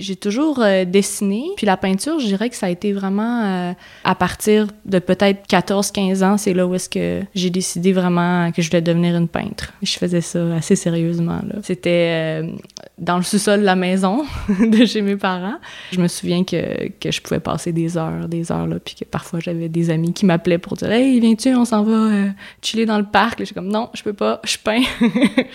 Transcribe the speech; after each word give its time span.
J'ai 0.00 0.14
toujours 0.14 0.60
euh, 0.60 0.84
dessiné, 0.84 1.46
puis 1.56 1.66
la 1.66 1.76
peinture, 1.76 2.20
je 2.20 2.26
dirais 2.26 2.48
que 2.48 2.54
ça 2.54 2.66
a 2.66 2.68
été 2.68 2.92
vraiment 2.92 3.42
euh, 3.42 3.72
à 4.04 4.14
partir 4.14 4.68
de 4.84 5.00
peut-être 5.00 5.44
14-15 5.50 6.22
ans, 6.22 6.36
c'est 6.36 6.54
là 6.54 6.68
où 6.68 6.74
est-ce 6.76 6.88
que 6.88 7.22
j'ai 7.34 7.50
décidé 7.50 7.92
vraiment 7.92 8.52
que 8.52 8.62
je 8.62 8.70
voulais 8.70 8.80
devenir 8.80 9.16
une 9.16 9.26
peintre. 9.26 9.72
Je 9.82 9.98
faisais 9.98 10.20
ça 10.20 10.54
assez 10.54 10.76
sérieusement. 10.76 11.40
C'était 11.64 12.44
euh, 12.44 12.50
dans 12.96 13.16
le 13.16 13.24
sous-sol 13.24 13.58
de 13.58 13.64
la 13.64 13.74
maison 13.74 14.24
de 14.60 14.84
chez 14.84 15.02
mes 15.02 15.16
parents. 15.16 15.58
Je 15.90 16.00
me 16.00 16.06
souviens 16.06 16.44
que, 16.44 16.90
que 17.00 17.10
je 17.10 17.20
pouvais 17.20 17.40
passer 17.40 17.72
des 17.72 17.96
heures, 17.96 18.28
des 18.28 18.52
heures, 18.52 18.68
là, 18.68 18.76
puis 18.78 18.94
que 18.94 19.04
parfois 19.04 19.40
j'avais 19.40 19.68
des 19.68 19.90
amis 19.90 20.12
qui 20.12 20.26
m'appelaient 20.26 20.58
pour 20.58 20.76
dire 20.76 20.90
«Hey, 20.92 21.18
viens-tu, 21.18 21.56
on 21.56 21.64
s'en 21.64 21.82
va 21.82 22.28
chiller 22.62 22.86
dans 22.86 22.98
le 22.98 23.06
parc?» 23.06 23.38
Je 23.40 23.46
suis 23.46 23.54
comme 23.54 23.68
«Non, 23.72 23.90
je 23.94 24.04
peux 24.04 24.12
pas, 24.12 24.40
je 24.44 24.58
peins.» 24.58 24.84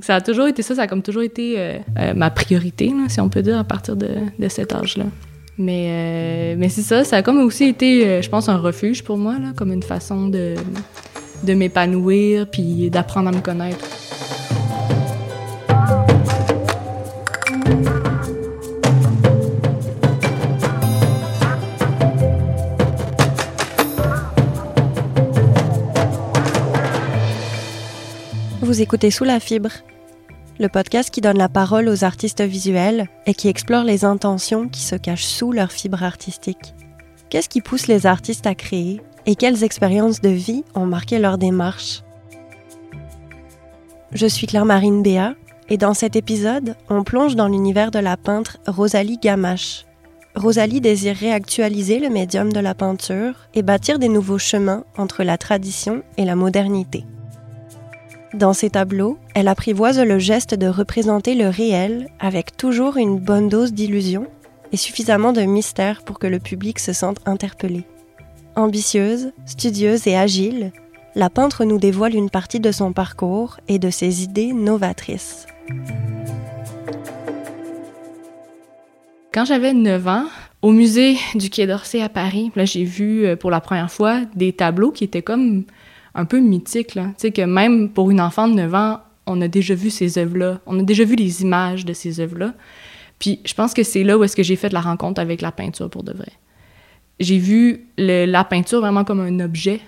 Ça 0.00 0.16
a 0.16 0.20
toujours 0.22 0.46
été 0.46 0.62
ça, 0.62 0.74
ça 0.74 0.82
a 0.82 0.86
comme 0.86 1.02
toujours 1.02 1.22
été 1.22 1.58
euh, 1.58 1.78
euh, 1.98 2.14
ma 2.14 2.30
priorité, 2.30 2.88
là, 2.88 3.08
si 3.08 3.20
on 3.20 3.28
peut 3.28 3.42
dire, 3.42 3.58
à 3.58 3.64
de, 3.90 4.48
cet 4.48 4.74
âge-là. 4.74 5.04
Mais, 5.58 5.86
euh, 5.88 6.54
mais 6.58 6.68
c'est 6.68 6.82
ça, 6.82 7.04
ça 7.04 7.16
a 7.16 7.22
comme 7.22 7.38
aussi 7.40 7.64
été, 7.64 8.22
je 8.22 8.28
pense, 8.28 8.48
un 8.48 8.56
refuge 8.56 9.04
pour 9.04 9.18
moi, 9.18 9.38
là, 9.38 9.52
comme 9.54 9.72
une 9.72 9.82
façon 9.82 10.28
de, 10.28 10.54
de 11.44 11.54
m'épanouir 11.54 12.46
puis 12.50 12.90
d'apprendre 12.90 13.28
à 13.28 13.32
me 13.32 13.40
connaître. 13.40 13.84
Vous 28.72 28.80
écoutez 28.80 29.10
Sous 29.10 29.24
la 29.24 29.38
fibre, 29.38 29.70
le 30.58 30.68
podcast 30.68 31.10
qui 31.10 31.20
donne 31.20 31.38
la 31.38 31.48
parole 31.48 31.88
aux 31.88 32.04
artistes 32.04 32.42
visuels 32.42 33.08
et 33.26 33.34
qui 33.34 33.48
explore 33.48 33.84
les 33.84 34.04
intentions 34.04 34.68
qui 34.68 34.82
se 34.82 34.96
cachent 34.96 35.24
sous 35.24 35.52
leur 35.52 35.72
fibre 35.72 36.02
artistique. 36.02 36.74
Qu'est-ce 37.30 37.48
qui 37.48 37.60
pousse 37.60 37.86
les 37.86 38.06
artistes 38.06 38.46
à 38.46 38.54
créer 38.54 39.00
et 39.26 39.36
quelles 39.36 39.64
expériences 39.64 40.20
de 40.20 40.28
vie 40.28 40.64
ont 40.74 40.86
marqué 40.86 41.18
leur 41.18 41.38
démarche? 41.38 42.02
Je 44.12 44.26
suis 44.26 44.46
Claire-Marine 44.46 45.02
Béat 45.02 45.34
et 45.70 45.78
dans 45.78 45.94
cet 45.94 46.16
épisode, 46.16 46.76
on 46.90 47.02
plonge 47.02 47.34
dans 47.34 47.48
l'univers 47.48 47.90
de 47.90 47.98
la 47.98 48.18
peintre 48.18 48.58
Rosalie 48.66 49.18
Gamache. 49.18 49.86
Rosalie 50.34 50.80
désire 50.80 51.16
réactualiser 51.16 51.98
le 51.98 52.10
médium 52.10 52.52
de 52.52 52.60
la 52.60 52.74
peinture 52.74 53.34
et 53.54 53.62
bâtir 53.62 53.98
des 53.98 54.08
nouveaux 54.08 54.38
chemins 54.38 54.84
entre 54.96 55.22
la 55.22 55.38
tradition 55.38 56.02
et 56.18 56.24
la 56.24 56.36
modernité. 56.36 57.04
Dans 58.34 58.54
ses 58.54 58.70
tableaux, 58.70 59.18
elle 59.34 59.46
apprivoise 59.46 60.00
le 60.00 60.18
geste 60.18 60.54
de 60.54 60.66
représenter 60.66 61.34
le 61.34 61.48
réel 61.48 62.08
avec 62.18 62.56
toujours 62.56 62.96
une 62.96 63.18
bonne 63.18 63.50
dose 63.50 63.74
d'illusion 63.74 64.26
et 64.72 64.78
suffisamment 64.78 65.34
de 65.34 65.42
mystère 65.42 66.02
pour 66.02 66.18
que 66.18 66.26
le 66.26 66.38
public 66.38 66.78
se 66.78 66.94
sente 66.94 67.18
interpellé. 67.26 67.84
Ambitieuse, 68.56 69.32
studieuse 69.44 70.06
et 70.06 70.16
agile, 70.16 70.72
la 71.14 71.28
peintre 71.28 71.66
nous 71.66 71.78
dévoile 71.78 72.14
une 72.14 72.30
partie 72.30 72.58
de 72.58 72.72
son 72.72 72.94
parcours 72.94 73.58
et 73.68 73.78
de 73.78 73.90
ses 73.90 74.22
idées 74.22 74.54
novatrices. 74.54 75.46
Quand 79.34 79.44
j'avais 79.44 79.74
9 79.74 80.08
ans, 80.08 80.24
au 80.62 80.72
musée 80.72 81.18
du 81.34 81.50
Quai 81.50 81.66
d'Orsay 81.66 82.00
à 82.00 82.08
Paris, 82.08 82.50
j'ai 82.56 82.84
vu 82.84 83.26
euh, 83.26 83.36
pour 83.36 83.50
la 83.50 83.60
première 83.60 83.90
fois 83.90 84.20
des 84.34 84.54
tableaux 84.54 84.90
qui 84.90 85.04
étaient 85.04 85.22
comme 85.22 85.64
un 86.14 86.24
peu 86.24 86.40
mythique, 86.40 86.94
là. 86.94 87.06
Tu 87.08 87.14
sais, 87.18 87.30
que 87.30 87.42
même 87.42 87.88
pour 87.88 88.10
une 88.10 88.20
enfant 88.20 88.48
de 88.48 88.54
9 88.54 88.74
ans, 88.74 89.00
on 89.26 89.40
a 89.40 89.48
déjà 89.48 89.74
vu 89.74 89.90
ces 89.90 90.18
œuvres-là. 90.18 90.60
On 90.66 90.78
a 90.78 90.82
déjà 90.82 91.04
vu 91.04 91.16
les 91.16 91.42
images 91.42 91.84
de 91.84 91.92
ces 91.92 92.20
œuvres-là. 92.20 92.54
Puis 93.18 93.40
je 93.44 93.54
pense 93.54 93.72
que 93.72 93.82
c'est 93.82 94.02
là 94.02 94.18
où 94.18 94.24
est-ce 94.24 94.36
que 94.36 94.42
j'ai 94.42 94.56
fait 94.56 94.72
la 94.72 94.80
rencontre 94.80 95.20
avec 95.20 95.40
la 95.42 95.52
peinture 95.52 95.88
pour 95.88 96.02
de 96.02 96.12
vrai. 96.12 96.32
J'ai 97.20 97.38
vu 97.38 97.86
la 97.96 98.44
peinture 98.44 98.80
vraiment 98.80 99.04
comme 99.04 99.20
un 99.20 99.38
objet, 99.40 99.80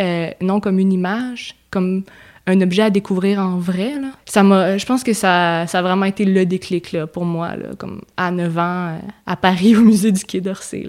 euh, 0.00 0.30
non 0.42 0.60
comme 0.60 0.78
une 0.78 0.92
image, 0.92 1.56
comme 1.70 2.04
un 2.46 2.60
objet 2.60 2.82
à 2.82 2.90
découvrir 2.90 3.38
en 3.38 3.58
vrai. 3.58 3.94
Là. 4.00 4.08
Ça 4.24 4.42
je 4.76 4.84
pense 4.84 5.04
que 5.04 5.12
ça, 5.12 5.66
ça 5.68 5.78
a 5.78 5.82
vraiment 5.82 6.06
été 6.06 6.24
le 6.24 6.44
déclic 6.44 6.92
là, 6.92 7.06
pour 7.06 7.24
moi, 7.24 7.56
là, 7.56 7.68
comme 7.78 8.02
à 8.16 8.30
9 8.30 8.58
ans, 8.58 8.88
euh, 8.88 8.98
à 9.26 9.36
Paris, 9.36 9.76
au 9.76 9.82
musée 9.82 10.10
du 10.10 10.24
Quai 10.24 10.40
d'Orsay. 10.40 10.88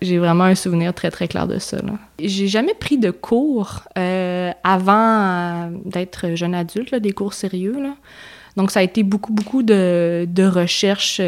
J'ai 0.00 0.18
vraiment 0.18 0.44
un 0.44 0.54
souvenir 0.54 0.94
très, 0.94 1.10
très 1.10 1.26
clair 1.26 1.48
de 1.48 1.58
ça. 1.58 1.78
J'ai 2.20 2.46
jamais 2.46 2.74
pris 2.74 2.98
de 2.98 3.10
cours 3.10 3.82
euh, 3.98 4.52
avant 4.62 4.92
euh, 4.94 5.68
d'être 5.84 6.34
jeune 6.36 6.54
adulte, 6.54 6.92
là, 6.92 7.00
des 7.00 7.12
cours 7.12 7.34
sérieux. 7.34 7.76
Là. 7.80 7.94
Donc, 8.56 8.70
ça 8.70 8.80
a 8.80 8.82
été 8.84 9.02
beaucoup, 9.02 9.32
beaucoup 9.32 9.64
de, 9.64 10.28
de 10.28 10.44
recherches 10.44 11.20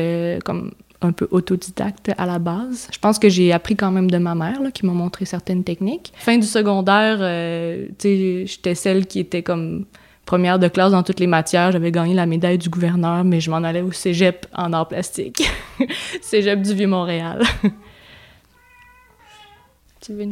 comme 0.44 0.70
un 1.02 1.12
peu 1.12 1.28
autodidacte 1.30 2.10
à 2.16 2.26
la 2.26 2.38
base. 2.38 2.88
Je 2.92 2.98
pense 2.98 3.18
que 3.18 3.28
j'ai 3.28 3.52
appris 3.52 3.76
quand 3.76 3.90
même 3.90 4.10
de 4.10 4.18
ma 4.18 4.34
mère, 4.34 4.62
là, 4.62 4.70
qui 4.70 4.86
m'a 4.86 4.92
montré 4.92 5.24
certaines 5.24 5.64
techniques. 5.64 6.12
Fin 6.16 6.38
du 6.38 6.46
secondaire, 6.46 7.18
euh, 7.20 7.86
j'étais 8.02 8.74
celle 8.74 9.06
qui 9.06 9.20
était 9.20 9.42
comme 9.42 9.84
première 10.24 10.58
de 10.58 10.68
classe 10.68 10.92
dans 10.92 11.02
toutes 11.02 11.20
les 11.20 11.26
matières. 11.26 11.72
J'avais 11.72 11.92
gagné 11.92 12.14
la 12.14 12.26
médaille 12.26 12.58
du 12.58 12.68
gouverneur, 12.68 13.24
mais 13.24 13.40
je 13.40 13.50
m'en 13.50 13.58
allais 13.58 13.82
au 13.82 13.92
cégep 13.92 14.46
en 14.54 14.72
art 14.72 14.88
plastique. 14.88 15.48
cégep 16.20 16.60
du 16.62 16.74
Vieux-Montréal. 16.74 17.42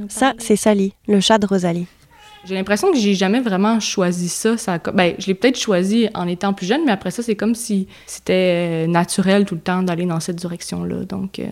Ça, 0.09 0.35
c'est 0.39 0.57
Sally, 0.57 0.95
le 1.09 1.21
chat 1.21 1.39
de 1.39 1.47
Rosalie. 1.47 1.87
J'ai 2.47 2.55
l'impression 2.55 2.93
que 2.93 2.99
j'ai 2.99 3.15
jamais 3.15 3.41
vraiment 3.41 3.81
choisi 3.81 4.29
ça. 4.29 4.57
ben, 4.93 5.15
je 5.19 5.27
l'ai 5.27 5.35
peut-être 5.35 5.59
choisi 5.59 6.09
en 6.15 6.29
étant 6.29 6.53
plus 6.53 6.67
jeune, 6.67 6.85
mais 6.85 6.93
après 6.93 7.11
ça, 7.11 7.23
c'est 7.23 7.37
comme 7.37 7.55
si 7.55 7.89
c'était 8.07 8.85
euh, 8.85 8.87
naturel 8.87 9.47
tout 9.47 9.55
le 9.55 9.63
temps 9.63 9.83
d'aller 9.83 10.05
dans 10.05 10.21
cette 10.21 10.37
direction-là. 10.37 11.05
Donc, 11.05 11.39
euh, 11.39 11.47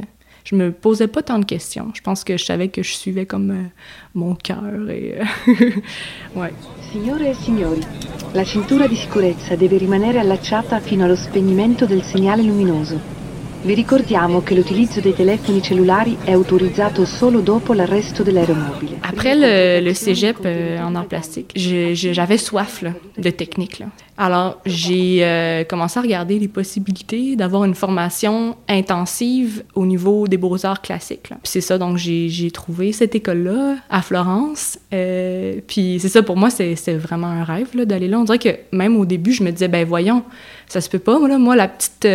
je 0.45 0.55
me 0.55 0.71
posais 0.71 1.09
pas 1.09 1.23
tant 1.23 1.39
de 1.39 1.47
questions. 1.47 1.91
Je 1.95 2.03
pense 2.03 2.25
que 2.25 2.37
je 2.37 2.45
savais 2.45 2.69
que 2.69 2.83
je 2.83 2.93
suivais 2.93 3.25
comme 3.25 3.51
euh, 3.51 3.63
mon 4.15 4.35
cœur 4.35 4.91
et 4.91 5.19
ouais. 6.37 6.53
Signore 6.91 7.23
e 7.23 7.35
signori, 7.35 7.81
la 8.35 8.45
cintura 8.45 8.87
di 8.87 8.97
sicurezza 8.97 9.57
deve 9.57 9.79
rimanere 9.79 10.19
allacciata 10.19 10.79
fino 10.81 11.05
allo 11.05 11.17
spegnimento 11.17 11.87
del 11.87 12.03
segnale 12.03 12.43
luminoso. 12.43 13.22
Vi 13.65 13.75
ricordiamo 13.75 14.43
che 14.43 14.57
l'utilizzo 14.57 15.01
dei 15.01 15.15
telefoni 15.15 15.63
cellulari 15.63 16.17
è 16.25 16.33
autorizzato 16.33 17.05
solo 17.05 17.39
dopo 17.39 17.75
l'arresto 17.75 18.25
dell'aeromobile. 18.25 18.99
Après 19.03 19.37
le, 19.37 19.81
le 19.81 19.95
cégep 19.95 20.39
euh, 20.45 20.81
en 20.81 20.97
art 20.97 21.07
plastique, 21.07 21.53
j'avais 21.55 22.39
soif 22.39 22.83
là, 22.83 22.93
de 23.17 23.31
technique. 23.31 23.79
Là. 23.79 23.87
Alors, 24.17 24.61
j'ai 24.67 25.25
euh, 25.25 25.63
commencé 25.63 25.97
à 26.01 26.03
regarder 26.03 26.41
les 26.41 26.49
possibilités 26.49 27.37
d'avoir 27.37 27.63
une 27.63 27.77
formation 27.77 28.57
intensive 28.69 29.63
au 29.77 29.87
niveau 29.87 30.27
des 30.27 30.39
beaux-arts 30.39 30.83
classiques. 30.83 31.31
c'est 31.45 31.61
ça, 31.61 31.79
donc 31.79 31.99
j'ai 31.99 32.51
trouvé 32.51 32.91
cette 32.91 33.15
école-là 33.15 33.77
à 33.89 34.03
Florence. 34.03 34.77
Euh, 34.93 35.61
puis 35.69 35.99
c'est 36.01 36.09
ça, 36.09 36.25
pour 36.25 36.37
moi, 36.37 36.51
c'est 36.51 36.97
vraiment 36.97 37.29
un 37.29 37.45
rêve 37.45 37.69
d'aller 37.85 38.09
là. 38.09 38.19
On 38.19 38.25
dirait 38.25 38.41
que 38.41 38.57
même 38.73 38.97
au 38.97 39.05
début, 39.05 39.31
je 39.31 39.45
me 39.45 39.53
disais, 39.53 39.69
ben 39.69 39.87
voyons, 39.87 40.25
ça 40.67 40.81
se 40.81 40.91
peut 40.91 40.99
pas. 40.99 41.17
Là, 41.29 41.39
moi 41.39 41.55
la 41.55 41.69
petite... 41.69 42.09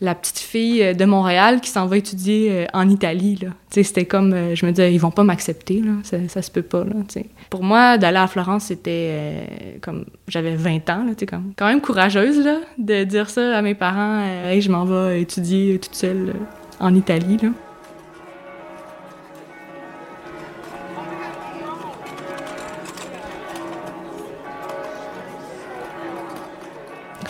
La 0.00 0.14
petite 0.14 0.38
fille 0.38 0.82
euh, 0.82 0.92
de 0.92 1.04
Montréal 1.04 1.60
qui 1.60 1.70
s'en 1.70 1.86
va 1.86 1.96
étudier 1.96 2.50
euh, 2.50 2.66
en 2.72 2.88
Italie. 2.88 3.38
C'était 3.70 4.04
comme, 4.04 4.32
euh, 4.32 4.54
je 4.54 4.66
me 4.66 4.72
disais, 4.72 4.92
ils 4.92 4.98
vont 4.98 5.10
pas 5.10 5.24
m'accepter, 5.24 5.82
ça, 6.02 6.16
ça 6.28 6.42
se 6.42 6.50
peut 6.50 6.62
pas. 6.62 6.84
Pour 7.50 7.62
moi, 7.62 7.96
d'aller 7.98 8.18
à 8.18 8.26
Florence, 8.26 8.64
c'était 8.64 9.78
comme, 9.80 10.04
j'avais 10.28 10.56
20 10.56 10.90
ans, 10.90 11.04
là, 11.04 11.12
comme, 11.28 11.52
quand 11.56 11.66
même 11.66 11.80
courageuse 11.80 12.46
de 12.78 13.04
dire 13.04 13.30
ça 13.30 13.56
à 13.56 13.62
mes 13.62 13.74
parents, 13.74 14.20
hey, 14.46 14.60
je 14.60 14.70
m'en 14.70 14.84
vais 14.84 15.20
étudier 15.20 15.78
toute 15.78 15.94
seule 15.94 16.34
en 16.80 16.94
Italie. 16.94 17.38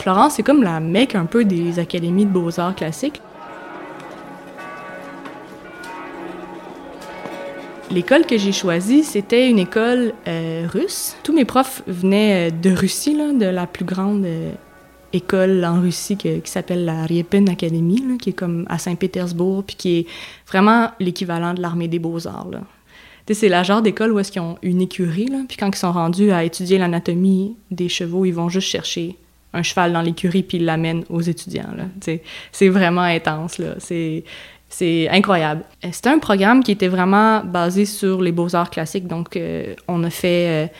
Florence, 0.05 0.35
c'est 0.35 0.43
comme 0.43 0.63
la 0.63 0.81
mecque 0.81 1.15
un 1.15 1.25
peu 1.25 1.47
des 1.47 1.79
académies 1.79 2.27
de 2.27 2.31
beaux-arts 2.31 2.77
classiques. 2.77 3.23
L'école 7.91 8.27
que 8.27 8.37
j'ai 8.37 8.53
choisie, 8.53 9.03
c'était 9.03 9.49
une 9.49 9.59
école 9.59 10.13
euh, 10.29 10.67
russe. 10.71 11.17
Tous 11.23 11.33
mes 11.33 11.47
profs 11.47 11.83
venaient 11.87 12.51
euh, 12.51 12.55
de 12.55 12.69
Russie, 12.69 13.17
de 13.17 13.47
la 13.47 13.67
plus 13.67 13.87
grande 13.87 14.27
euh, 14.27 14.53
école 15.15 15.65
en 15.65 15.81
Russie 15.81 16.19
qui 16.19 16.39
s'appelle 16.45 16.85
la 16.85 17.07
Riepin 17.07 17.47
Academy, 17.47 18.19
qui 18.21 18.29
est 18.29 18.35
comme 18.35 18.67
à 18.69 18.77
Saint-Pétersbourg, 18.77 19.65
puis 19.65 19.77
qui 19.77 19.99
est 20.01 20.07
vraiment 20.47 20.91
l'équivalent 21.01 21.55
de 21.55 21.63
l'armée 21.63 21.89
des 21.89 21.99
beaux-arts. 21.99 22.51
C'est 23.33 23.49
la 23.49 23.63
genre 23.63 23.81
d'école 23.81 24.13
où 24.13 24.19
est-ce 24.19 24.31
qu'ils 24.31 24.43
ont 24.43 24.59
une 24.61 24.83
écurie, 24.83 25.31
puis 25.49 25.57
quand 25.57 25.71
ils 25.75 25.79
sont 25.79 25.93
rendus 25.93 26.31
à 26.31 26.45
étudier 26.45 26.77
l'anatomie 26.77 27.57
des 27.71 27.89
chevaux, 27.89 28.27
ils 28.27 28.35
vont 28.35 28.51
juste 28.51 28.69
chercher 28.69 29.17
un 29.55 29.63
cheval 29.63 29.93
dans 29.93 30.03
l'écurie 30.03 30.43
puis 30.43 30.59
il 30.59 30.65
l'amène 30.65 31.05
aux 31.09 31.21
étudiants. 31.21 31.69
C'est 32.53 32.69
vraiment 32.69 33.03
intense. 33.03 33.61
C'est 34.69 35.09
incroyable. 35.09 35.63
C'était 35.93 36.11
un 36.11 36.19
programme 36.19 36.63
qui 36.63 36.73
était 36.73 36.89
vraiment 36.89 37.43
basé 37.45 37.85
sur 37.85 38.21
les 38.21 38.33
beaux-arts 38.33 38.71
classiques. 38.71 39.07
Donc, 39.07 39.37
euh, 39.37 39.75
on 39.89 40.03
a 40.05 40.11
fait 40.11 40.71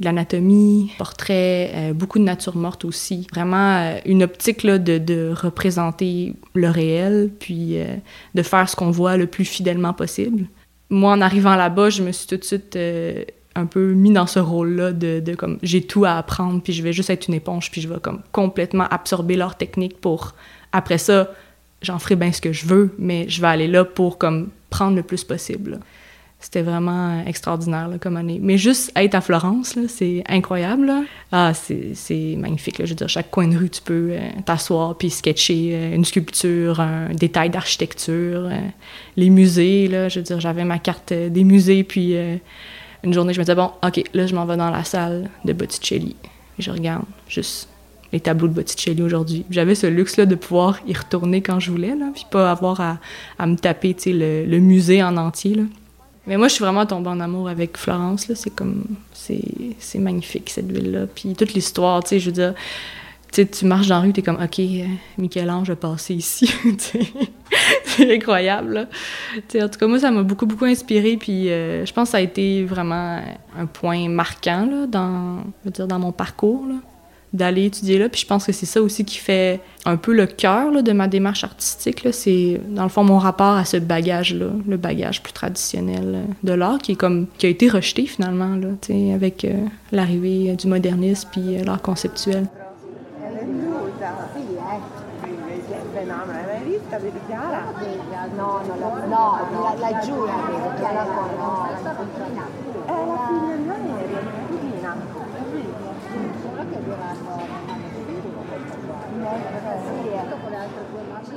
de 0.00 0.04
l'anatomie, 0.04 0.90
portrait, 0.98 1.70
euh, 1.74 1.92
beaucoup 1.92 2.18
de 2.18 2.24
nature 2.24 2.56
morte 2.56 2.84
aussi. 2.84 3.26
Vraiment 3.32 3.76
euh, 3.76 3.98
une 4.06 4.22
optique 4.22 4.62
là, 4.62 4.78
de, 4.78 4.98
de, 4.98 5.32
représenter 5.34 6.34
le 6.54 6.68
réel, 6.68 7.30
puis 7.38 7.78
euh, 7.78 7.96
de 8.34 8.42
faire 8.42 8.68
ce 8.68 8.76
qu'on 8.76 8.90
voit 8.90 9.16
le 9.16 9.26
plus 9.26 9.44
fidèlement 9.44 9.92
possible. 9.92 10.46
Moi, 10.90 11.12
en 11.12 11.20
arrivant 11.20 11.56
là-bas, 11.56 11.90
je 11.90 12.02
me 12.02 12.12
suis 12.12 12.26
tout 12.26 12.36
de 12.36 12.44
suite 12.44 12.78
un 13.54 13.66
peu 13.66 13.92
mis 13.92 14.12
dans 14.12 14.26
ce 14.26 14.38
rôle-là 14.38 14.92
de, 14.92 15.34
comme 15.34 15.58
j'ai 15.62 15.82
tout 15.82 16.04
à 16.04 16.16
apprendre, 16.16 16.60
puis 16.62 16.72
je 16.72 16.82
vais 16.82 16.92
juste 16.92 17.10
être 17.10 17.28
une 17.28 17.34
éponge, 17.34 17.70
puis 17.70 17.80
je 17.80 17.88
vais 17.88 18.00
comme 18.00 18.20
complètement 18.32 18.86
absorber 18.90 19.36
leur 19.36 19.56
technique 19.56 20.00
pour 20.00 20.34
après 20.72 20.98
ça, 20.98 21.30
j'en 21.82 21.98
ferai 21.98 22.16
bien 22.16 22.32
ce 22.32 22.40
que 22.40 22.52
je 22.52 22.66
veux, 22.66 22.94
mais 22.98 23.26
je 23.28 23.40
vais 23.40 23.46
aller 23.46 23.68
là 23.68 23.84
pour 23.84 24.18
comme 24.18 24.48
prendre 24.70 24.96
le 24.96 25.02
plus 25.02 25.22
possible. 25.22 25.78
C'était 26.40 26.62
vraiment 26.62 27.24
extraordinaire 27.24 27.88
comme 28.00 28.18
année. 28.18 28.38
Mais 28.42 28.58
juste 28.58 28.92
être 28.96 29.14
à 29.14 29.22
Florence, 29.22 29.78
c'est 29.88 30.22
incroyable. 30.28 30.92
Ah, 31.32 31.52
c'est 31.54 32.36
magnifique. 32.36 32.78
Là. 32.78 32.84
Je 32.84 32.90
veux 32.90 32.96
dire, 32.96 33.08
chaque 33.08 33.30
coin 33.30 33.48
de 33.48 33.56
rue, 33.56 33.70
tu 33.70 33.80
peux 33.80 34.10
euh, 34.10 34.18
t'asseoir 34.44 34.98
puis 34.98 35.08
sketcher 35.08 35.70
euh, 35.72 35.94
une 35.94 36.04
sculpture, 36.04 36.80
un 36.80 37.14
détail 37.14 37.48
d'architecture. 37.48 38.48
Euh, 38.50 38.58
les 39.16 39.30
musées, 39.30 39.88
là, 39.88 40.10
je 40.10 40.18
veux 40.18 40.24
dire, 40.24 40.38
j'avais 40.38 40.66
ma 40.66 40.78
carte 40.78 41.14
des 41.14 41.44
musées, 41.44 41.82
puis 41.82 42.14
une 43.04 43.12
journée, 43.12 43.32
je 43.32 43.38
me 43.38 43.44
disais, 43.44 43.54
bon, 43.54 43.70
OK, 43.84 44.02
là, 44.14 44.26
je 44.26 44.34
m'en 44.34 44.46
vais 44.46 44.56
dans 44.56 44.70
la 44.70 44.82
salle 44.82 45.30
de 45.44 45.52
Botticelli. 45.52 46.16
Et 46.58 46.62
je 46.62 46.70
regarde 46.70 47.04
juste 47.28 47.68
les 48.12 48.20
tableaux 48.20 48.48
de 48.48 48.54
Botticelli 48.54 49.02
aujourd'hui. 49.02 49.44
J'avais 49.50 49.74
ce 49.74 49.86
luxe-là 49.86 50.26
de 50.26 50.34
pouvoir 50.34 50.78
y 50.86 50.94
retourner 50.94 51.42
quand 51.42 51.60
je 51.60 51.70
voulais, 51.70 51.94
là, 51.94 52.06
puis 52.14 52.24
pas 52.30 52.50
avoir 52.50 52.80
à, 52.80 52.98
à 53.38 53.46
me 53.46 53.56
taper 53.56 53.94
le, 54.06 54.46
le 54.46 54.58
musée 54.58 55.02
en 55.02 55.16
entier. 55.16 55.54
Là. 55.54 55.62
Mais 56.26 56.36
moi, 56.36 56.48
je 56.48 56.54
suis 56.54 56.64
vraiment 56.64 56.86
tombée 56.86 57.10
en 57.10 57.20
amour 57.20 57.48
avec 57.48 57.76
Florence. 57.76 58.32
C'est 58.34 58.54
comme... 58.54 58.84
C'est 59.12 59.98
magnifique, 59.98 60.50
cette 60.50 60.70
ville-là. 60.70 61.06
Puis 61.14 61.34
toute 61.34 61.52
l'histoire, 61.54 62.02
tu 62.02 62.10
sais, 62.10 62.20
je 62.20 62.26
veux 62.26 62.32
dire... 62.32 62.54
Tu 63.34 63.64
marches 63.64 63.88
dans 63.88 63.96
la 63.96 64.00
rue, 64.02 64.12
t'es 64.12 64.22
comme, 64.22 64.40
OK, 64.40 64.60
euh, 64.60 64.84
Michel-Ange 65.18 65.70
a 65.70 65.76
passé 65.76 66.14
ici. 66.14 66.52
c'est 67.84 68.14
incroyable. 68.14 68.74
Là. 68.74 68.86
en 69.64 69.68
tout 69.68 69.78
cas, 69.78 69.86
moi, 69.88 69.98
ça 69.98 70.10
m'a 70.12 70.22
beaucoup, 70.22 70.46
beaucoup 70.46 70.66
inspiré. 70.66 71.16
Puis 71.16 71.50
euh, 71.50 71.84
je 71.84 71.92
pense 71.92 72.08
que 72.08 72.12
ça 72.12 72.18
a 72.18 72.20
été 72.20 72.64
vraiment 72.64 73.20
un 73.58 73.66
point 73.66 74.08
marquant 74.08 74.66
là, 74.66 74.86
dans, 74.86 75.38
je 75.38 75.64
veux 75.64 75.70
dire, 75.70 75.86
dans 75.88 75.98
mon 75.98 76.12
parcours. 76.12 76.64
D'aller 77.32 77.64
étudier 77.64 77.98
là. 77.98 78.08
Puis 78.08 78.20
je 78.20 78.26
pense 78.28 78.46
que 78.46 78.52
c'est 78.52 78.66
ça 78.66 78.80
aussi 78.80 79.04
qui 79.04 79.18
fait 79.18 79.60
un 79.84 79.96
peu 79.96 80.14
le 80.14 80.26
cœur 80.26 80.84
de 80.84 80.92
ma 80.92 81.08
démarche 81.08 81.42
artistique. 81.42 82.06
C'est, 82.12 82.60
dans 82.68 82.84
le 82.84 82.88
fond, 82.88 83.02
mon 83.02 83.18
rapport 83.18 83.56
à 83.56 83.64
ce 83.64 83.76
bagage-là, 83.76 84.50
le 84.64 84.76
bagage 84.76 85.20
plus 85.20 85.32
traditionnel 85.32 86.26
de 86.44 86.52
l'art, 86.52 86.78
qui, 86.78 86.96
qui 87.38 87.46
a 87.46 87.48
été 87.48 87.68
rejeté 87.68 88.06
finalement 88.06 88.54
là, 88.54 88.68
avec 89.12 89.44
euh, 89.44 89.66
l'arrivée 89.90 90.54
du 90.54 90.68
modernisme 90.68 91.28
puis 91.32 91.56
euh, 91.56 91.64
l'art 91.64 91.82
conceptuel. 91.82 92.46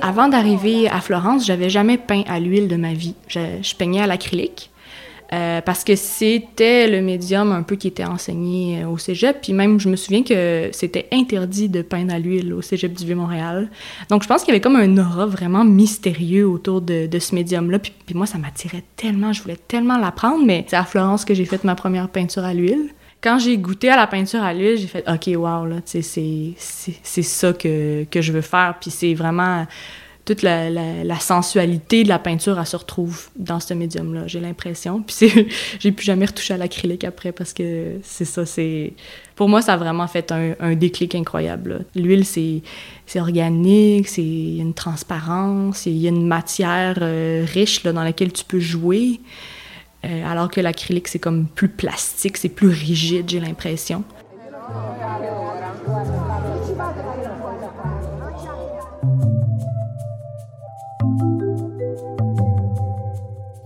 Avant 0.01 0.27
d'arriver 0.27 0.89
à 0.89 1.01
Florence, 1.01 1.45
j'avais 1.45 1.69
jamais 1.69 1.97
peint 1.97 2.23
à 2.27 2.39
l'huile 2.39 2.67
de 2.67 2.75
ma 2.75 2.93
vie. 2.93 3.15
Je, 3.27 3.75
peignais 3.75 4.01
à 4.01 4.07
l'acrylique. 4.07 4.71
Euh, 5.33 5.59
parce 5.61 5.83
que 5.83 5.97
c'était 5.97 6.87
le 6.87 7.01
médium 7.01 7.51
un 7.51 7.61
peu 7.61 7.75
qui 7.75 7.89
était 7.89 8.05
enseigné 8.05 8.81
euh, 8.81 8.87
au 8.87 8.97
cégep. 8.97 9.41
Puis 9.41 9.51
même, 9.51 9.77
je 9.79 9.89
me 9.89 9.97
souviens 9.97 10.23
que 10.23 10.69
c'était 10.71 11.07
interdit 11.11 11.67
de 11.67 11.81
peindre 11.81 12.13
à 12.13 12.19
l'huile 12.19 12.53
au 12.53 12.61
cégep 12.61 12.93
du 12.93 13.05
Vieux-Montréal. 13.05 13.69
Donc, 14.09 14.23
je 14.23 14.27
pense 14.27 14.43
qu'il 14.43 14.53
y 14.53 14.55
avait 14.55 14.61
comme 14.61 14.77
un 14.77 14.97
aura 14.97 15.25
vraiment 15.25 15.65
mystérieux 15.65 16.47
autour 16.47 16.81
de, 16.81 17.09
ce 17.19 17.35
médium-là. 17.35 17.79
Puis, 17.79 17.93
moi, 18.13 18.25
ça 18.25 18.37
m'attirait 18.37 18.83
tellement, 18.95 19.33
je 19.33 19.41
voulais 19.41 19.57
tellement 19.67 19.97
l'apprendre. 19.97 20.45
Mais 20.45 20.65
c'est 20.67 20.77
à 20.77 20.85
Florence 20.85 21.25
que 21.25 21.33
j'ai 21.33 21.45
fait 21.45 21.63
ma 21.65 21.75
première 21.75 22.07
peinture 22.09 22.43
à 22.43 22.53
l'huile 22.53 22.89
quand 23.19 23.39
j'ai 23.39 23.57
goûté 23.57 23.89
à 23.89 23.95
la 23.95 24.05
peinture 24.05 24.43
à 24.43 24.53
l'huile, 24.53 24.77
j'ai 24.77 24.85
fait 24.85 25.03
OK, 25.09 25.35
wow, 25.35 25.65
là, 25.65 25.77
c'est 25.83 26.03
ça 26.53 27.51
que, 27.51 28.03
que, 28.03 28.21
je 28.21 28.31
veux 28.31 28.41
faire. 28.41 28.75
Puis 28.79 28.91
c'est 28.91 29.15
vraiment 29.15 29.65
toute 30.27 30.41
la, 30.41 30.69
la, 30.69 31.19
sensualité 31.19 32.03
de 32.03 32.09
la 32.09 32.19
peinture, 32.19 32.59
elle 32.59 32.65
se 32.65 32.75
retrouve 32.75 33.29
dans 33.37 33.61
ce 33.61 33.73
médium-là, 33.73 34.27
j'ai 34.27 34.41
l'impression. 34.41 35.01
Puis 35.01 35.31
j'ai 35.79 35.91
plus 35.93 36.05
jamais 36.05 36.25
retouché 36.25 36.53
à 36.53 36.57
l'acrylique 36.57 37.05
après 37.05 37.31
parce 37.31 37.53
que 37.53 37.93
c'est 38.03 38.25
ça, 38.25 38.45
c'est... 38.45 38.93
Pour 39.35 39.47
moi, 39.47 39.61
ça 39.61 39.73
a 39.73 39.77
vraiment 39.77 40.05
fait 40.07 40.33
un, 40.33 40.53
un 40.59 40.75
déclic 40.75 41.15
incroyable. 41.15 41.85
L'huile, 41.95 42.25
c'est, 42.25 42.61
organique, 43.15 44.09
c'est 44.09 44.21
une 44.21 44.73
transparence, 44.73 45.85
il 45.85 45.97
y 45.97 46.07
a 46.07 46.09
une 46.09 46.27
matière 46.27 46.97
euh, 47.01 47.45
riche 47.47 47.83
là, 47.83 47.93
dans 47.93 48.03
laquelle 48.03 48.33
tu 48.33 48.43
peux 48.43 48.59
jouer. 48.59 49.21
Euh, 50.03 50.29
alors 50.29 50.51
que 50.51 50.59
l'acrylique, 50.59 51.07
c'est 51.07 51.19
comme 51.19 51.45
plus 51.45 51.69
plastique, 51.69 52.35
c'est 52.35 52.49
plus 52.49 52.67
rigide, 52.67 53.29
j'ai 53.29 53.39
l'impression. 53.39 54.03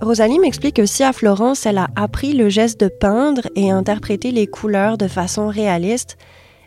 Rosalie 0.02 0.40
m'explique 0.40 0.78
que 0.78 0.88
si 0.88 1.04
à 1.04 1.14
Florence, 1.14 1.68
elle 1.68 1.78
a 1.78 1.88
appris 1.96 2.34
le 2.34 2.50
geste 2.50 2.80
de 2.80 2.88
peindre 2.88 3.48
et 3.56 3.70
interpréter 3.70 4.32
les 4.32 4.48
couleurs 4.48 4.98
de 4.98 5.08
façon 5.08 5.48
réaliste, 5.48 6.18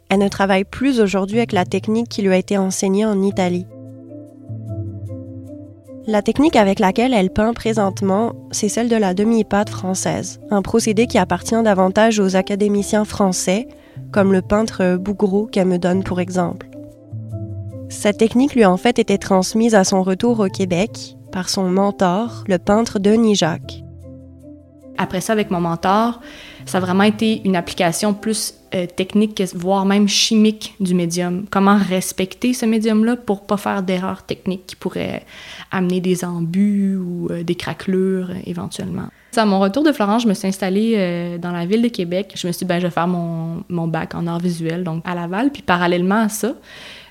elle 0.09 0.21
ne 0.21 0.29
travaille 0.29 0.63
plus 0.63 1.01
aujourd'hui 1.01 1.39
avec 1.39 1.51
la 1.51 1.65
technique 1.65 2.09
qui 2.09 2.23
lui 2.23 2.33
a 2.33 2.37
été 2.37 2.57
enseignée 2.57 3.05
en 3.05 3.21
Italie. 3.23 3.67
La 6.07 6.23
technique 6.23 6.55
avec 6.55 6.79
laquelle 6.79 7.13
elle 7.13 7.31
peint 7.31 7.55
présentement, 7.55 8.35
c'est 8.53 8.69
celle 8.69 8.89
de 8.89 8.95
la 8.95 9.15
demi-pâte 9.15 9.71
française, 9.71 10.39
un 10.51 10.63
procédé 10.63 11.09
qui 11.09 11.19
appartient 11.19 11.61
davantage 11.63 12.21
aux 12.21 12.37
académiciens 12.37 13.05
français, 13.05 13.67
comme 14.13 14.33
le 14.33 14.43
peintre 14.43 14.97
Bougreau 14.97 15.47
qu'elle 15.47 15.67
me 15.67 15.79
donne 15.79 16.05
pour 16.05 16.21
exemple. 16.21 16.69
Cette 17.89 18.19
technique 18.19 18.55
lui 18.55 18.63
a 18.63 18.71
en 18.71 18.77
fait 18.77 19.01
été 19.01 19.19
transmise 19.19 19.75
à 19.75 19.83
son 19.83 20.05
retour 20.05 20.39
au 20.39 20.49
Québec 20.49 21.17
par 21.35 21.49
son 21.49 21.69
mentor, 21.69 22.45
le 22.47 22.59
peintre 22.59 23.01
Denis 23.01 23.35
Jacques. 23.35 23.83
Après 24.99 25.21
ça, 25.21 25.33
avec 25.33 25.51
mon 25.51 25.61
mentor, 25.61 26.21
ça 26.65 26.79
a 26.79 26.81
vraiment 26.81 27.03
été 27.03 27.43
une 27.45 27.57
application 27.57 28.15
plus 28.15 28.55
euh, 28.73 28.87
technique, 28.87 29.43
voire 29.53 29.85
même 29.85 30.07
chimique 30.07 30.77
du 30.79 30.95
médium. 30.95 31.47
Comment 31.51 31.77
respecter 31.77 32.53
ce 32.55 32.67
médium-là 32.67 33.17
pour 33.17 33.47
pas 33.47 33.57
faire 33.57 33.83
d'erreurs 33.83 34.23
techniques 34.23 34.65
qui 34.69 34.77
pourraient 34.77 35.25
amener 35.73 36.01
des 36.01 36.25
embus 36.25 36.97
ou 36.97 37.27
euh, 37.33 37.43
des 37.43 37.57
craquelures 37.57 38.31
euh, 38.31 38.39
éventuellement. 38.47 39.09
À 39.37 39.45
mon 39.45 39.59
retour 39.59 39.83
de 39.83 39.91
Florence, 39.91 40.23
je 40.23 40.29
me 40.29 40.35
suis 40.35 40.47
installée 40.47 41.37
dans 41.43 41.51
la 41.51 41.67
ville 41.67 41.83
de 41.83 41.89
Québec. 41.89 42.35
Je 42.37 42.47
me 42.47 42.53
suis 42.53 42.61
dit, 42.61 42.69
ben, 42.69 42.79
je 42.79 42.87
vais 42.87 42.93
faire 42.93 43.09
mon, 43.09 43.65
mon 43.69 43.89
bac 43.89 44.15
en 44.15 44.29
art 44.29 44.39
visuel, 44.39 44.85
donc 44.85 45.03
à 45.05 45.17
Laval. 45.17 45.51
Puis 45.51 45.63
parallèlement 45.63 46.21
à 46.21 46.29
ça, 46.29 46.55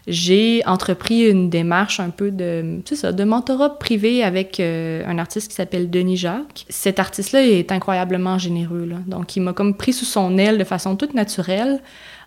j'ai 0.07 0.61
entrepris 0.65 1.29
une 1.29 1.49
démarche 1.49 1.99
un 1.99 2.09
peu 2.09 2.29
de, 2.29 2.81
ça, 2.91 3.13
de 3.13 3.23
mentorat 3.23 3.79
privé 3.79 4.23
avec 4.23 4.59
euh, 4.59 5.03
un 5.07 5.17
artiste 5.17 5.49
qui 5.49 5.55
s'appelle 5.55 5.89
Denis 5.89 6.17
Jacques. 6.17 6.65
Cet 6.67 6.99
artiste-là 6.99 7.45
est 7.45 7.71
incroyablement 7.71 8.37
généreux. 8.37 8.85
Là. 8.85 8.97
Donc, 9.07 9.35
il 9.35 9.41
m'a 9.41 9.53
comme 9.53 9.75
pris 9.75 9.93
sous 9.93 10.05
son 10.05 10.37
aile 10.37 10.57
de 10.57 10.63
façon 10.65 10.97
toute 10.97 11.13
naturelle, 11.13 11.81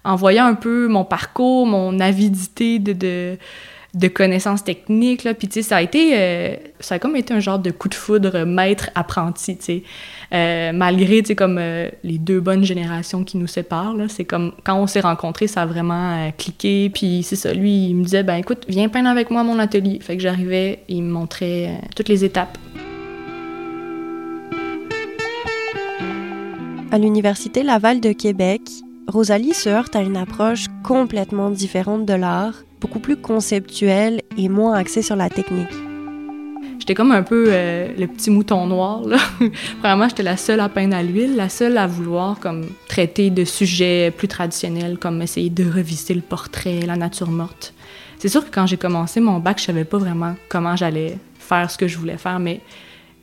en 0.05 0.17
voyant 0.17 0.47
un 0.47 0.55
peu 0.55 0.89
mon 0.89 1.05
parcours, 1.05 1.67
mon 1.67 2.01
avidité 2.01 2.79
de, 2.79 2.93
de 2.93 3.39
de 3.97 4.09
connaissances 4.09 4.63
techniques 4.63 5.25
là. 5.25 5.35
Puis 5.35 5.49
tu 5.49 5.55
sais 5.55 5.63
ça 5.63 5.77
a 5.77 5.83
été 5.83 6.11
euh, 6.15 6.55
ça 6.81 6.97
a 6.97 6.99
comme 6.99 7.17
été 7.17 7.33
un 7.33 7.41
genre 7.41 7.59
de 7.59 7.71
coup 7.71 7.89
de 7.89 7.95
foudre 7.95 8.45
maître 8.45 8.91
apprenti 8.95 9.57
tu 9.57 9.65
sais. 9.65 9.83
Euh, 10.35 10.73
malgré 10.73 11.23
tu 11.23 11.29
sais 11.29 11.35
comme 11.35 11.57
euh, 11.59 11.89
les 12.05 12.19
deux 12.19 12.41
bonnes 12.41 12.65
générations 12.65 13.25
qui 13.25 13.39
nous 13.39 13.47
séparent 13.47 13.95
là 13.95 14.07
c'est 14.09 14.25
comme 14.25 14.53
quand 14.65 14.77
on 14.77 14.87
s'est 14.87 15.01
rencontrés 15.01 15.47
ça 15.47 15.63
a 15.63 15.67
vraiment 15.67 16.31
cliqué. 16.37 16.91
Puis 16.91 17.23
c'est 17.23 17.37
ça 17.37 17.53
lui 17.55 17.89
il 17.89 17.97
me 17.97 18.05
disait 18.05 18.23
ben 18.23 18.37
écoute 18.37 18.65
viens 18.69 18.89
peindre 18.89 19.09
avec 19.09 19.31
moi 19.31 19.41
à 19.41 19.45
mon 19.45 19.59
atelier. 19.59 19.99
Fait 20.01 20.17
que 20.17 20.23
j'arrivais 20.23 20.81
il 20.89 21.03
me 21.03 21.11
montrait 21.11 21.81
toutes 21.97 22.09
les 22.09 22.25
étapes. 22.25 22.59
À 26.93 26.99
l'université 26.99 27.63
Laval 27.63 28.01
de 28.01 28.13
Québec 28.13 28.61
Rosalie 29.09 29.55
se 29.55 29.69
heurte 29.69 29.95
à 29.95 30.03
une 30.03 30.17
approche 30.17 30.67
complètement 30.83 31.51
différente 31.51 32.07
de 32.07 32.13
l'art, 32.13 32.55
beaucoup 32.81 32.99
plus 32.99 33.17
conceptuelle 33.17 34.23
et 34.37 34.49
moins 34.49 34.75
axée 34.75 35.03
sur 35.03 35.17
la 35.17 35.29
technique. 35.29 35.73
J'étais 36.79 36.95
comme 36.95 37.11
un 37.11 37.23
peu 37.23 37.47
euh, 37.49 37.89
le 37.99 38.07
petit 38.07 38.31
mouton 38.31 38.67
noir. 38.67 39.03
Là. 39.03 39.17
Vraiment, 39.83 40.09
j'étais 40.09 40.23
la 40.23 40.37
seule 40.37 40.61
à 40.61 40.69
peindre 40.69 40.95
à 40.95 41.03
l'huile, 41.03 41.35
la 41.35 41.49
seule 41.49 41.79
à 41.79 41.87
vouloir 41.87 42.39
comme 42.39 42.67
traiter 42.87 43.31
de 43.31 43.45
sujets 43.45 44.13
plus 44.17 44.29
traditionnels, 44.29 44.97
comme 44.99 45.21
essayer 45.21 45.51
de 45.51 45.69
revisiter 45.69 46.15
le 46.15 46.21
portrait, 46.21 46.81
la 46.87 46.97
nature 46.97 47.31
morte. 47.31 47.75
C'est 48.19 48.29
sûr 48.29 48.45
que 48.45 48.55
quand 48.55 48.67
j'ai 48.67 48.77
commencé 48.77 49.21
mon 49.21 49.41
bac, 49.41 49.59
je 49.59 49.65
savais 49.65 49.85
pas 49.85 49.99
vraiment 49.99 50.37
comment 50.49 50.77
j'allais 50.77 51.19
faire 51.39 51.71
ce 51.71 51.77
que 51.77 51.89
je 51.89 51.99
voulais 51.99 52.19
faire, 52.19 52.39
mais 52.39 52.61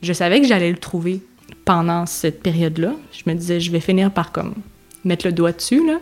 je 0.02 0.14
savais 0.14 0.42
que 0.42 0.48
j'allais 0.48 0.72
le 0.72 0.78
trouver 0.78 1.22
pendant 1.64 2.06
cette 2.06 2.44
période-là. 2.44 2.94
Je 3.12 3.24
me 3.28 3.34
disais, 3.34 3.60
je 3.60 3.72
vais 3.72 3.80
finir 3.80 4.12
par 4.12 4.32
comme 4.32 4.56
mettre 5.06 5.26
le 5.26 5.32
doigt 5.32 5.52
dessus, 5.52 5.86
là. 5.88 6.00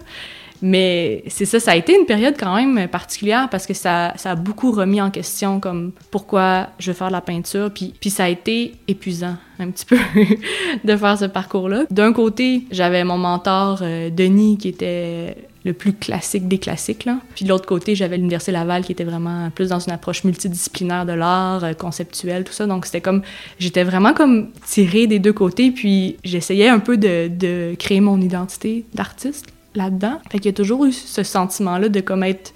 Mais 0.62 1.24
c'est 1.28 1.46
ça, 1.46 1.60
ça 1.60 1.72
a 1.72 1.76
été 1.76 1.98
une 1.98 2.06
période 2.06 2.36
quand 2.40 2.56
même 2.56 2.88
particulière 2.88 3.50
parce 3.50 3.66
que 3.66 3.74
ça, 3.74 4.14
ça 4.18 4.32
a 4.32 4.36
beaucoup 4.36 4.72
remis 4.72 5.02
en 5.02 5.10
question 5.10 5.60
comme 5.60 5.92
pourquoi 6.12 6.68
je 6.80 6.92
veux 6.92 6.98
faire 6.98 7.08
de 7.08 7.14
la 7.14 7.22
peinture. 7.22 7.72
Puis, 7.74 7.94
puis 8.00 8.10
ça 8.10 8.26
a 8.26 8.30
été 8.30 8.76
épuisant 8.88 9.38
un 9.60 9.70
petit 9.72 9.86
peu 9.86 9.98
de 10.84 10.96
faire 10.96 11.18
ce 11.18 11.26
parcours-là. 11.26 11.86
D'un 11.90 12.14
côté, 12.14 12.64
j'avais 12.72 13.04
mon 13.04 13.18
mentor 13.18 13.80
euh, 13.82 14.10
Denis 14.10 14.58
qui 14.58 14.68
était 14.68 15.36
le 15.64 15.74
plus 15.74 15.94
classique 15.94 16.48
des 16.48 16.58
classiques. 16.58 17.08
Puis 17.36 17.46
de 17.46 17.50
l'autre 17.50 17.68
côté, 17.68 17.94
j'avais 17.94 18.18
l'Université 18.18 18.52
Laval 18.52 18.84
qui 18.84 18.92
était 18.92 19.04
vraiment 19.04 19.52
plus 19.52 19.70
dans 19.70 19.80
une 19.80 19.94
approche 19.94 20.24
multidisciplinaire 20.24 21.06
de 21.06 21.14
l'art, 21.14 21.64
euh, 21.64 21.74
conceptuel, 21.74 22.44
tout 22.44 22.54
ça. 22.54 22.66
Donc 22.68 22.86
c'était 22.86 23.02
comme, 23.02 23.22
j'étais 23.60 23.84
vraiment 23.84 24.14
comme 24.14 24.50
tirée 24.66 25.08
des 25.08 25.20
deux 25.20 25.34
côtés, 25.34 25.72
puis 25.72 26.18
j'essayais 26.24 26.70
un 26.70 26.80
peu 26.80 26.98
de 26.98 27.76
créer 27.76 28.02
mon 28.02 28.20
identité 28.22 28.86
d'artiste 28.94 29.48
là-dedans. 29.76 30.20
Fait 30.32 30.44
y 30.44 30.50
a 30.50 30.54
toujours 30.54 30.86
eu 30.86 30.92
ce 30.92 31.24
sentiment-là 31.24 31.90
de 31.90 32.00
comme 32.00 32.24
être 32.24 32.54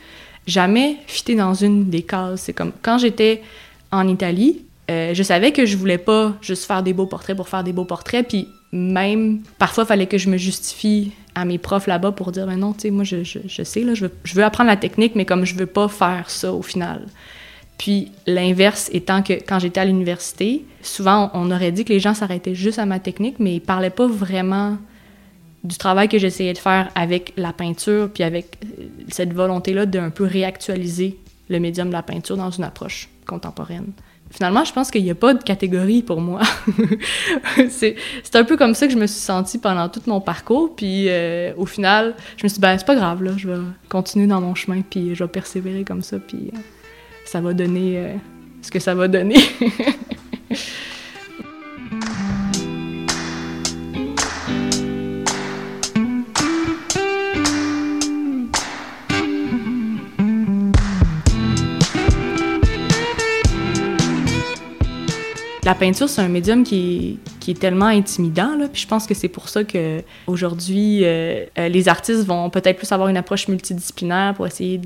jamais 0.47 0.97
fité 1.07 1.35
dans 1.35 1.53
une 1.53 1.89
des 1.89 2.03
cases. 2.03 2.41
C'est 2.41 2.53
comme 2.53 2.71
quand 2.81 2.97
j'étais 2.97 3.41
en 3.91 4.07
Italie, 4.07 4.65
euh, 4.91 5.13
je 5.13 5.23
savais 5.23 5.51
que 5.51 5.65
je 5.65 5.77
voulais 5.77 5.97
pas 5.97 6.33
juste 6.41 6.65
faire 6.65 6.83
des 6.83 6.93
beaux 6.93 7.07
portraits 7.07 7.35
pour 7.35 7.49
faire 7.49 7.63
des 7.63 7.73
beaux 7.73 7.85
portraits, 7.85 8.27
puis 8.27 8.47
même 8.71 9.39
parfois 9.57 9.85
fallait 9.85 10.05
que 10.05 10.17
je 10.17 10.29
me 10.29 10.37
justifie 10.37 11.11
à 11.33 11.45
mes 11.45 11.57
profs 11.57 11.87
là-bas 11.87 12.11
pour 12.11 12.31
dire 12.31 12.45
ben 12.45 12.57
non, 12.57 12.73
tu 12.73 12.81
sais, 12.81 12.91
moi 12.91 13.03
je, 13.03 13.23
sais 13.63 13.81
là, 13.81 13.93
je 13.93 14.05
veux, 14.05 14.11
je 14.23 14.35
veux 14.35 14.43
apprendre 14.43 14.69
la 14.69 14.77
technique, 14.77 15.15
mais 15.15 15.25
comme 15.25 15.45
je 15.45 15.55
veux 15.55 15.65
pas 15.65 15.87
faire 15.87 16.29
ça 16.29 16.53
au 16.53 16.61
final. 16.61 17.01
Puis 17.77 18.11
l'inverse 18.27 18.89
étant 18.93 19.21
que 19.21 19.33
quand 19.33 19.59
j'étais 19.59 19.79
à 19.79 19.85
l'université, 19.85 20.65
souvent 20.81 21.31
on 21.33 21.51
aurait 21.51 21.71
dit 21.71 21.83
que 21.83 21.91
les 21.91 21.99
gens 21.99 22.13
s'arrêtaient 22.13 22.55
juste 22.55 22.79
à 22.79 22.85
ma 22.85 22.99
technique, 22.99 23.35
mais 23.39 23.55
ils 23.55 23.61
parlaient 23.61 23.89
pas 23.89 24.07
vraiment 24.07 24.77
du 25.65 25.77
travail 25.77 26.07
que 26.07 26.17
j'essayais 26.17 26.53
de 26.53 26.57
faire 26.57 26.89
avec 26.95 27.33
la 27.37 27.53
peinture, 27.53 28.09
puis 28.13 28.23
avec 28.23 28.57
euh, 28.63 28.83
cette 29.09 29.33
volonté-là 29.33 29.85
d'un 29.85 30.09
peu 30.09 30.23
réactualiser 30.23 31.17
le 31.49 31.59
médium 31.59 31.87
de 31.87 31.93
la 31.93 32.03
peinture 32.03 32.37
dans 32.37 32.51
une 32.51 32.63
approche 32.63 33.09
contemporaine. 33.25 33.91
Finalement, 34.31 34.63
je 34.65 34.73
pense 34.73 34.91
qu'il 34.91 35.03
n'y 35.03 35.11
a 35.11 35.15
pas 35.15 35.33
de 35.33 35.43
catégorie 35.43 36.01
pour 36.01 36.19
moi. 36.19 36.41
c'est 37.69 37.95
un 38.33 38.43
peu 38.43 38.57
comme 38.57 38.73
ça 38.73 38.87
que 38.87 38.93
je 38.93 38.97
me 38.97 39.07
suis 39.07 39.19
sentie 39.19 39.57
pendant 39.57 39.87
tout 39.89 40.01
mon 40.07 40.21
parcours, 40.21 40.75
puis 40.75 41.05
euh, 41.09 41.53
au 41.57 41.65
final, 41.65 42.15
je 42.37 42.43
me 42.43 42.49
suis 42.49 42.55
dit, 42.55 42.61
ben, 42.61 42.77
c'est 42.77 42.87
pas 42.87 42.95
grave, 42.95 43.23
là, 43.23 43.31
je 43.37 43.47
vais 43.47 43.61
continuer 43.89 44.27
dans 44.27 44.41
mon 44.41 44.55
chemin, 44.55 44.81
puis 44.81 45.15
je 45.15 45.23
vais 45.23 45.29
persévérer 45.29 45.83
comme 45.83 46.01
ça, 46.01 46.17
puis 46.19 46.51
euh, 46.53 46.57
ça 47.25 47.41
va 47.41 47.53
donner 47.53 48.15
ce 48.61 48.71
que 48.71 48.79
ça 48.79 48.95
va 48.95 49.07
donner. 49.07 49.37
la 65.65 65.73
peinture, 65.73 66.07
c'est 66.07 66.21
un 66.21 66.27
médium 66.27 66.63
qui 66.63 67.19
est, 67.25 67.31
qui 67.39 67.51
est 67.51 67.59
tellement 67.59 67.87
intimidant, 67.87 68.55
là, 68.55 68.67
puis 68.71 68.83
je 68.83 68.87
pense 68.87 69.07
que 69.07 69.15
c'est 69.15 69.27
pour 69.27 69.49
ça 69.49 69.63
que 69.63 70.03
aujourd'hui 70.27 71.03
euh, 71.03 71.45
euh, 71.57 71.67
les 71.69 71.89
artistes 71.89 72.23
vont 72.23 72.51
peut-être 72.51 72.77
plus 72.77 72.91
avoir 72.91 73.09
une 73.09 73.17
approche 73.17 73.47
multidisciplinaire 73.47 74.35
pour 74.35 74.45
essayer 74.45 74.79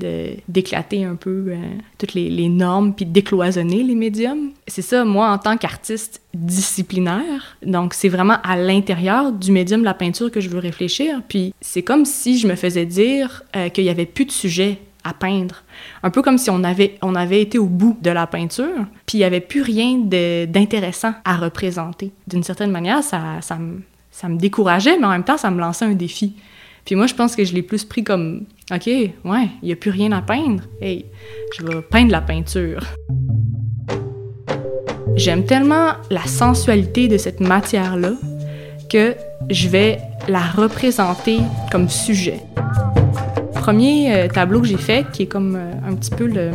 d'éclater 0.48 1.04
un 1.04 1.16
peu 1.16 1.48
euh, 1.48 1.56
toutes 1.98 2.14
les, 2.14 2.48
normes, 2.48 2.94
puis 2.94 3.04
décloisonner 3.04 3.82
les 3.82 3.94
médiums. 3.94 4.50
C'est 4.66 4.82
ça, 4.82 5.04
moi, 5.04 5.28
en 5.28 5.38
tant 5.38 5.58
qu'artiste 5.58 6.22
disciplinaire, 6.32 7.56
donc 7.64 7.92
c'est 7.92 8.08
vraiment 8.08 8.38
à 8.42 8.56
l'intérieur 8.56 9.32
du 9.32 9.52
médium 9.52 9.80
de 9.80 9.84
la 9.84 9.94
peinture 9.94 10.30
que 10.30 10.40
je 10.40 10.48
veux 10.48 10.58
réfléchir, 10.58 11.20
puis 11.28 11.52
c'est 11.60 11.82
comme 11.82 12.06
si 12.06 12.38
je 12.38 12.48
me 12.48 12.54
faisais 12.54 12.86
dire 12.86 13.42
qu'il 13.74 13.84
y 13.84 13.90
avait 13.90 14.06
plus 14.06 14.24
de 14.24 14.30
sujet 14.30 14.78
à 15.04 15.14
peindre. 15.14 15.62
Un 16.02 16.10
peu 16.10 16.22
comme 16.22 16.38
si 16.38 16.50
on 16.50 16.62
avait, 16.64 16.98
on 17.02 17.14
avait 17.14 17.40
été 17.40 17.58
au 17.58 17.66
bout 17.66 17.96
de 18.02 18.10
la 18.10 18.26
peinture, 18.26 18.86
puis 19.06 19.18
il 19.18 19.20
n'y 19.20 19.24
avait 19.24 19.40
plus 19.40 19.62
rien 19.62 19.98
d'intéressant 19.98 21.14
à 21.24 21.36
représenter. 21.36 22.12
D'une 22.26 22.42
certaine 22.42 22.70
manière, 22.70 23.02
ça, 23.02 23.40
ça, 23.40 23.56
me, 23.56 23.80
ça 24.10 24.28
me 24.28 24.36
décourageait, 24.36 24.98
mais 24.98 25.06
en 25.06 25.10
même 25.10 25.24
temps, 25.24 25.38
ça 25.38 25.50
me 25.50 25.60
lançait 25.60 25.84
un 25.84 25.94
défi. 25.94 26.34
Puis 26.84 26.94
moi, 26.94 27.06
je 27.06 27.14
pense 27.14 27.36
que 27.36 27.44
je 27.44 27.54
l'ai 27.54 27.62
plus 27.62 27.84
pris 27.84 28.04
comme, 28.04 28.46
OK, 28.72 28.86
ouais, 28.86 29.12
il 29.62 29.66
n'y 29.66 29.72
a 29.72 29.76
plus 29.76 29.90
rien 29.90 30.12
à 30.12 30.22
peindre. 30.22 30.62
Hey, 30.80 31.06
je 31.56 31.64
vais 31.64 31.82
peindre 31.82 32.10
la 32.10 32.20
peinture. 32.20 32.84
J'aime 35.16 35.44
tellement 35.44 35.92
la 36.10 36.24
sensualité 36.24 37.08
de 37.08 37.18
cette 37.18 37.40
matière-là 37.40 38.12
que 38.90 39.14
je 39.50 39.68
vais 39.68 39.98
la 40.28 40.40
représenter 40.40 41.38
comme 41.70 41.88
sujet 41.88 42.40
premier 43.60 44.12
euh, 44.14 44.28
tableau 44.28 44.60
que 44.62 44.66
j'ai 44.66 44.78
fait, 44.78 45.06
qui 45.12 45.22
est 45.22 45.26
comme 45.26 45.54
euh, 45.54 45.72
un 45.86 45.94
petit 45.94 46.10
peu 46.10 46.26
le, 46.26 46.50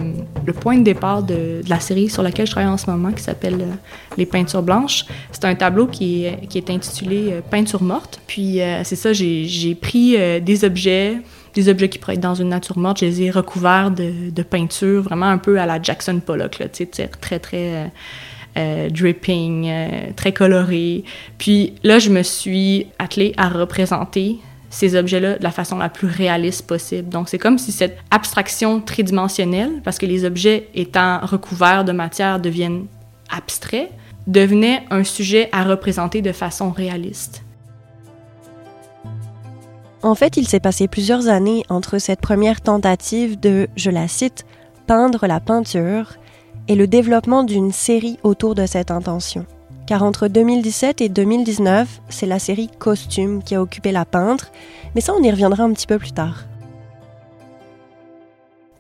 point 0.54 0.78
de 0.78 0.84
départ 0.84 1.22
de, 1.22 1.62
la 1.70 1.80
série 1.80 2.10
sur 2.10 2.24
laquelle 2.24 2.48
je 2.48 2.52
travaille 2.52 2.70
en 2.70 2.78
ce 2.78 2.90
moment, 2.90 3.12
qui 3.12 3.22
s'appelle 3.22 3.62
euh, 3.62 3.74
Les 4.18 4.26
peintures 4.26 4.64
blanches, 4.64 5.06
c'est 5.32 5.46
un 5.46 5.54
tableau 5.54 5.86
qui 5.86 6.26
est, 6.26 6.70
intitulé 6.70 7.42
Peinture 7.52 7.84
morte. 7.84 8.20
Puis 8.26 8.60
c'est 8.84 8.96
ça, 8.96 9.14
j'ai 9.14 9.76
pris 9.80 10.18
des 10.42 10.66
objets, 10.66 11.18
des 11.54 11.70
objets 11.70 11.90
qui 11.90 12.00
pourraient 12.00 12.16
être 12.16 12.20
dans 12.20 12.34
une 12.34 12.50
nature 12.50 12.78
morte, 12.78 13.00
je 13.02 13.06
les 13.06 13.22
ai 13.24 13.32
recouverts 13.32 13.92
de, 13.92 14.32
de 14.32 14.44
peinture, 14.44 15.04
vraiment 15.04 15.28
un 15.28 15.38
peu 15.38 15.60
à 15.60 15.68
la 15.68 15.80
Jackson 15.82 16.20
Pollock, 16.26 16.60
là, 16.60 16.66
très, 17.22 17.40
très... 17.40 17.92
Euh, 18.58 18.90
dripping, 18.90 19.70
très 20.16 20.32
coloré. 20.32 21.04
Puis 21.38 21.74
là, 21.84 22.00
je 22.00 22.10
me 22.10 22.24
suis 22.24 22.88
attelée 23.00 23.34
à 23.36 23.50
représenter 23.50 24.38
ces 24.76 24.98
objets-là 24.98 25.38
de 25.38 25.44
la 25.44 25.52
façon 25.52 25.78
la 25.78 25.88
plus 25.88 26.10
réaliste 26.10 26.68
possible. 26.68 27.08
Donc, 27.08 27.30
c'est 27.30 27.38
comme 27.38 27.58
si 27.58 27.72
cette 27.72 27.98
abstraction 28.12 28.82
tridimensionnelle, 28.82 29.82
parce 29.86 29.98
que 29.98 30.06
les 30.06 30.26
objets 30.26 30.68
étant 30.74 31.22
recouverts 31.22 31.86
de 31.86 31.94
matière 31.94 32.42
deviennent 32.42 32.88
abstraits, 33.30 33.90
devenait 34.28 34.84
un 34.92 35.06
sujet 35.06 35.48
à 35.54 35.64
représenter 35.64 36.22
de 36.22 36.34
façon 36.34 36.72
réaliste. 36.72 37.44
En 40.04 40.14
fait, 40.14 40.36
il 40.36 40.46
s'est 40.46 40.60
passé 40.60 40.90
plusieurs 40.90 41.30
années 41.30 41.64
entre 41.70 41.98
cette 41.98 42.20
première 42.20 42.60
tentative 42.60 43.40
de, 43.40 43.70
je 43.78 43.90
la 43.90 44.10
cite, 44.10 44.46
peindre 44.88 45.26
la 45.26 45.40
peinture 45.40 46.16
et 46.68 46.76
le 46.76 46.86
développement 46.86 47.46
d'une 47.46 47.72
série 47.72 48.20
autour 48.24 48.56
de 48.56 48.66
cette 48.66 48.92
intention 48.92 49.46
car 49.88 50.04
entre 50.04 50.28
2017 50.28 51.02
et 51.02 51.10
2019, 51.10 52.02
c'est 52.10 52.26
la 52.26 52.40
série 52.40 52.70
Costume 52.80 53.44
qui 53.44 53.56
a 53.56 53.62
occupé 53.62 53.92
la 53.92 54.06
peintre, 54.06 54.52
mais 54.94 55.02
ça 55.02 55.14
on 55.14 55.24
y 55.24 55.30
reviendra 55.30 55.64
un 55.64 55.74
petit 55.74 55.88
peu 55.88 56.00
plus 56.00 56.12
tard. 56.12 56.46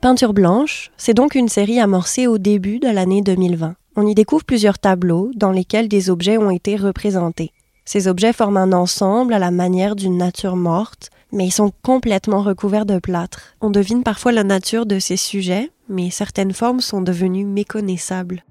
Peinture 0.01 0.33
blanche, 0.33 0.91
c'est 0.97 1.13
donc 1.13 1.35
une 1.35 1.49
série 1.49 1.79
amorcée 1.79 2.27
au 2.27 2.37
début 2.37 2.79
de 2.79 2.89
l'année 2.89 3.21
2020. 3.21 3.75
On 3.95 4.07
y 4.07 4.13
découvre 4.13 4.43
plusieurs 4.43 4.77
tableaux 4.77 5.31
dans 5.35 5.51
lesquels 5.51 5.87
des 5.87 6.09
objets 6.09 6.37
ont 6.37 6.51
été 6.51 6.75
représentés. 6.75 7.53
Ces 7.85 8.07
objets 8.07 8.33
forment 8.33 8.57
un 8.57 8.73
ensemble 8.73 9.33
à 9.33 9.39
la 9.39 9.51
manière 9.51 9.95
d'une 9.95 10.17
nature 10.17 10.55
morte, 10.55 11.09
mais 11.31 11.45
ils 11.45 11.51
sont 11.51 11.71
complètement 11.83 12.41
recouverts 12.41 12.85
de 12.85 12.99
plâtre. 12.99 13.55
On 13.61 13.69
devine 13.69 14.03
parfois 14.03 14.31
la 14.31 14.43
nature 14.43 14.85
de 14.85 14.99
ces 14.99 15.17
sujets, 15.17 15.71
mais 15.89 16.09
certaines 16.09 16.53
formes 16.53 16.81
sont 16.81 17.01
devenues 17.01 17.45
méconnaissables. 17.45 18.43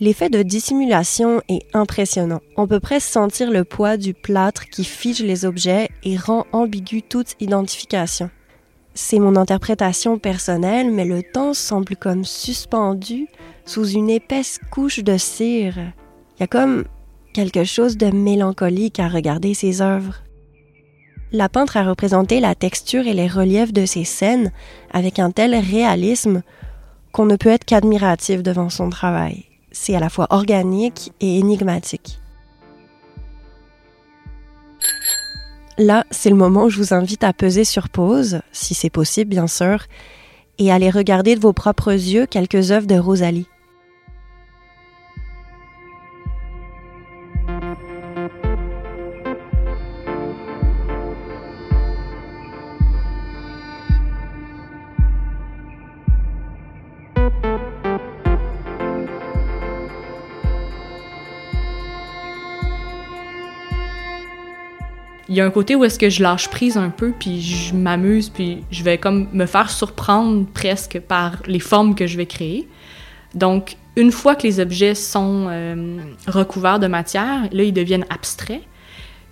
L'effet 0.00 0.30
de 0.30 0.42
dissimulation 0.42 1.42
est 1.48 1.64
impressionnant. 1.74 2.40
On 2.56 2.66
peut 2.66 2.80
presque 2.80 3.12
sentir 3.12 3.50
le 3.50 3.62
poids 3.64 3.96
du 3.96 4.14
plâtre 4.14 4.66
qui 4.68 4.84
fige 4.84 5.22
les 5.22 5.44
objets 5.44 5.90
et 6.02 6.16
rend 6.16 6.44
ambigu 6.52 7.02
toute 7.02 7.34
identification. 7.40 8.30
C'est 8.94 9.20
mon 9.20 9.36
interprétation 9.36 10.18
personnelle, 10.18 10.90
mais 10.90 11.04
le 11.04 11.22
temps 11.22 11.54
semble 11.54 11.96
comme 11.96 12.24
suspendu 12.24 13.28
sous 13.64 13.86
une 13.86 14.10
épaisse 14.10 14.58
couche 14.70 15.00
de 15.00 15.16
cire. 15.16 15.78
Il 16.36 16.40
y 16.40 16.42
a 16.42 16.46
comme 16.46 16.84
quelque 17.32 17.64
chose 17.64 17.96
de 17.96 18.10
mélancolique 18.10 18.98
à 18.98 19.08
regarder 19.08 19.54
ces 19.54 19.80
œuvres. 19.80 20.22
La 21.30 21.48
peintre 21.48 21.76
a 21.76 21.84
représenté 21.84 22.40
la 22.40 22.54
texture 22.54 23.06
et 23.06 23.14
les 23.14 23.28
reliefs 23.28 23.72
de 23.72 23.86
ces 23.86 24.04
scènes 24.04 24.52
avec 24.92 25.18
un 25.18 25.30
tel 25.30 25.54
réalisme 25.54 26.42
qu'on 27.12 27.24
ne 27.24 27.36
peut 27.36 27.50
être 27.50 27.64
qu'admiratif 27.64 28.42
devant 28.42 28.68
son 28.68 28.90
travail 28.90 29.51
c'est 29.72 29.94
à 29.94 30.00
la 30.00 30.08
fois 30.08 30.26
organique 30.30 31.12
et 31.20 31.38
énigmatique. 31.38 32.20
Là, 35.78 36.04
c'est 36.10 36.30
le 36.30 36.36
moment 36.36 36.64
où 36.64 36.70
je 36.70 36.78
vous 36.78 36.94
invite 36.94 37.24
à 37.24 37.32
peser 37.32 37.64
sur 37.64 37.88
pause, 37.88 38.40
si 38.52 38.74
c'est 38.74 38.90
possible 38.90 39.30
bien 39.30 39.46
sûr, 39.46 39.86
et 40.58 40.70
aller 40.70 40.90
regarder 40.90 41.34
de 41.34 41.40
vos 41.40 41.52
propres 41.52 41.92
yeux 41.92 42.26
quelques 42.26 42.70
œuvres 42.70 42.86
de 42.86 42.98
Rosalie. 42.98 43.46
Il 65.32 65.36
y 65.36 65.40
a 65.40 65.46
un 65.46 65.50
côté 65.50 65.74
où 65.74 65.82
est-ce 65.82 65.98
que 65.98 66.10
je 66.10 66.22
lâche 66.22 66.50
prise 66.50 66.76
un 66.76 66.90
peu, 66.90 67.14
puis 67.18 67.40
je 67.40 67.74
m'amuse, 67.74 68.28
puis 68.28 68.64
je 68.70 68.84
vais 68.84 68.98
comme 68.98 69.28
me 69.32 69.46
faire 69.46 69.70
surprendre 69.70 70.44
presque 70.52 71.00
par 71.00 71.36
les 71.46 71.58
formes 71.58 71.94
que 71.94 72.06
je 72.06 72.18
vais 72.18 72.26
créer. 72.26 72.68
Donc, 73.34 73.78
une 73.96 74.12
fois 74.12 74.34
que 74.34 74.42
les 74.42 74.60
objets 74.60 74.94
sont 74.94 75.46
euh, 75.48 76.00
recouverts 76.26 76.80
de 76.80 76.86
matière, 76.86 77.48
là, 77.50 77.62
ils 77.62 77.72
deviennent 77.72 78.04
abstraits. 78.10 78.60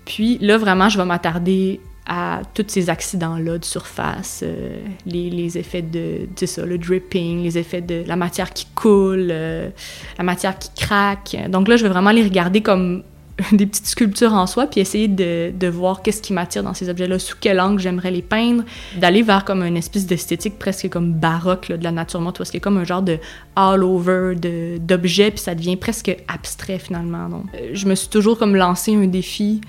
Puis 0.07 0.39
là, 0.41 0.57
vraiment, 0.57 0.89
je 0.89 0.97
vais 0.97 1.05
m'attarder 1.05 1.81
à 2.07 2.41
tous 2.55 2.65
ces 2.69 2.89
accidents-là 2.89 3.59
de 3.59 3.65
surface, 3.67 4.41
euh, 4.43 4.81
les, 5.05 5.59
effets 5.59 5.83
de, 5.83 6.31
c'est 6.35 6.47
ça, 6.47 6.65
le 6.65 6.79
dripping, 6.79 7.43
les 7.43 7.59
effets 7.59 7.83
de 7.83 8.05
la 8.07 8.17
matière 8.17 8.55
qui 8.55 8.67
coule, 8.75 9.29
euh, 9.31 9.69
la 10.17 10.25
matière 10.25 10.59
qui 10.59 10.71
craque. 10.75 11.37
Donc 11.51 11.69
là, 11.69 11.77
je 11.77 11.83
vais 11.83 11.91
vraiment 11.91 12.11
les 12.11 12.23
regarder 12.23 12.63
comme 12.63 13.03
des 13.53 13.67
petites 13.67 13.87
sculptures 13.87 14.35
en 14.35 14.47
soi, 14.47 14.67
puis 14.67 14.81
essayer 14.81 15.09
de, 15.09 15.69
voir 15.69 16.03
qu'est-ce 16.03 16.21
qui 16.21 16.33
m'attire 16.33 16.63
dans 16.63 16.75
ces 16.75 16.89
objets-là, 16.89 17.19
sous 17.19 17.37
quel 17.41 17.61
angle 17.61 17.81
j'aimerais 17.81 18.11
les 18.11 18.23
peindre, 18.23 18.65
d'aller 18.97 19.23
vers 19.23 19.45
comme 19.45 19.63
une 19.63 19.77
espèce 19.77 20.07
d'esthétique 20.07 20.59
presque 20.59 20.89
comme 20.89 21.13
baroque 21.13 21.73
de 21.73 21.85
la 21.85 21.93
nature 21.93 22.21
morte, 22.21 22.39
parce 22.39 22.51
qu'il 22.51 22.59
y 22.59 22.63
a 22.63 22.65
comme 22.65 22.79
un 22.79 22.85
genre 22.85 23.03
de 23.03 23.19
all-over 23.57 24.35
d'objets, 24.81 25.31
puis 25.31 25.41
ça 25.41 25.55
devient 25.55 25.77
presque 25.77 26.15
abstrait 26.29 26.79
finalement. 26.79 27.45
Euh, 27.55 27.71
je 27.73 27.87
me 27.87 27.95
suis 27.95 28.09
toujours 28.09 28.39
comme 28.39 28.57
lancé 28.57 28.95
un 28.95 29.07
défi 29.07 29.61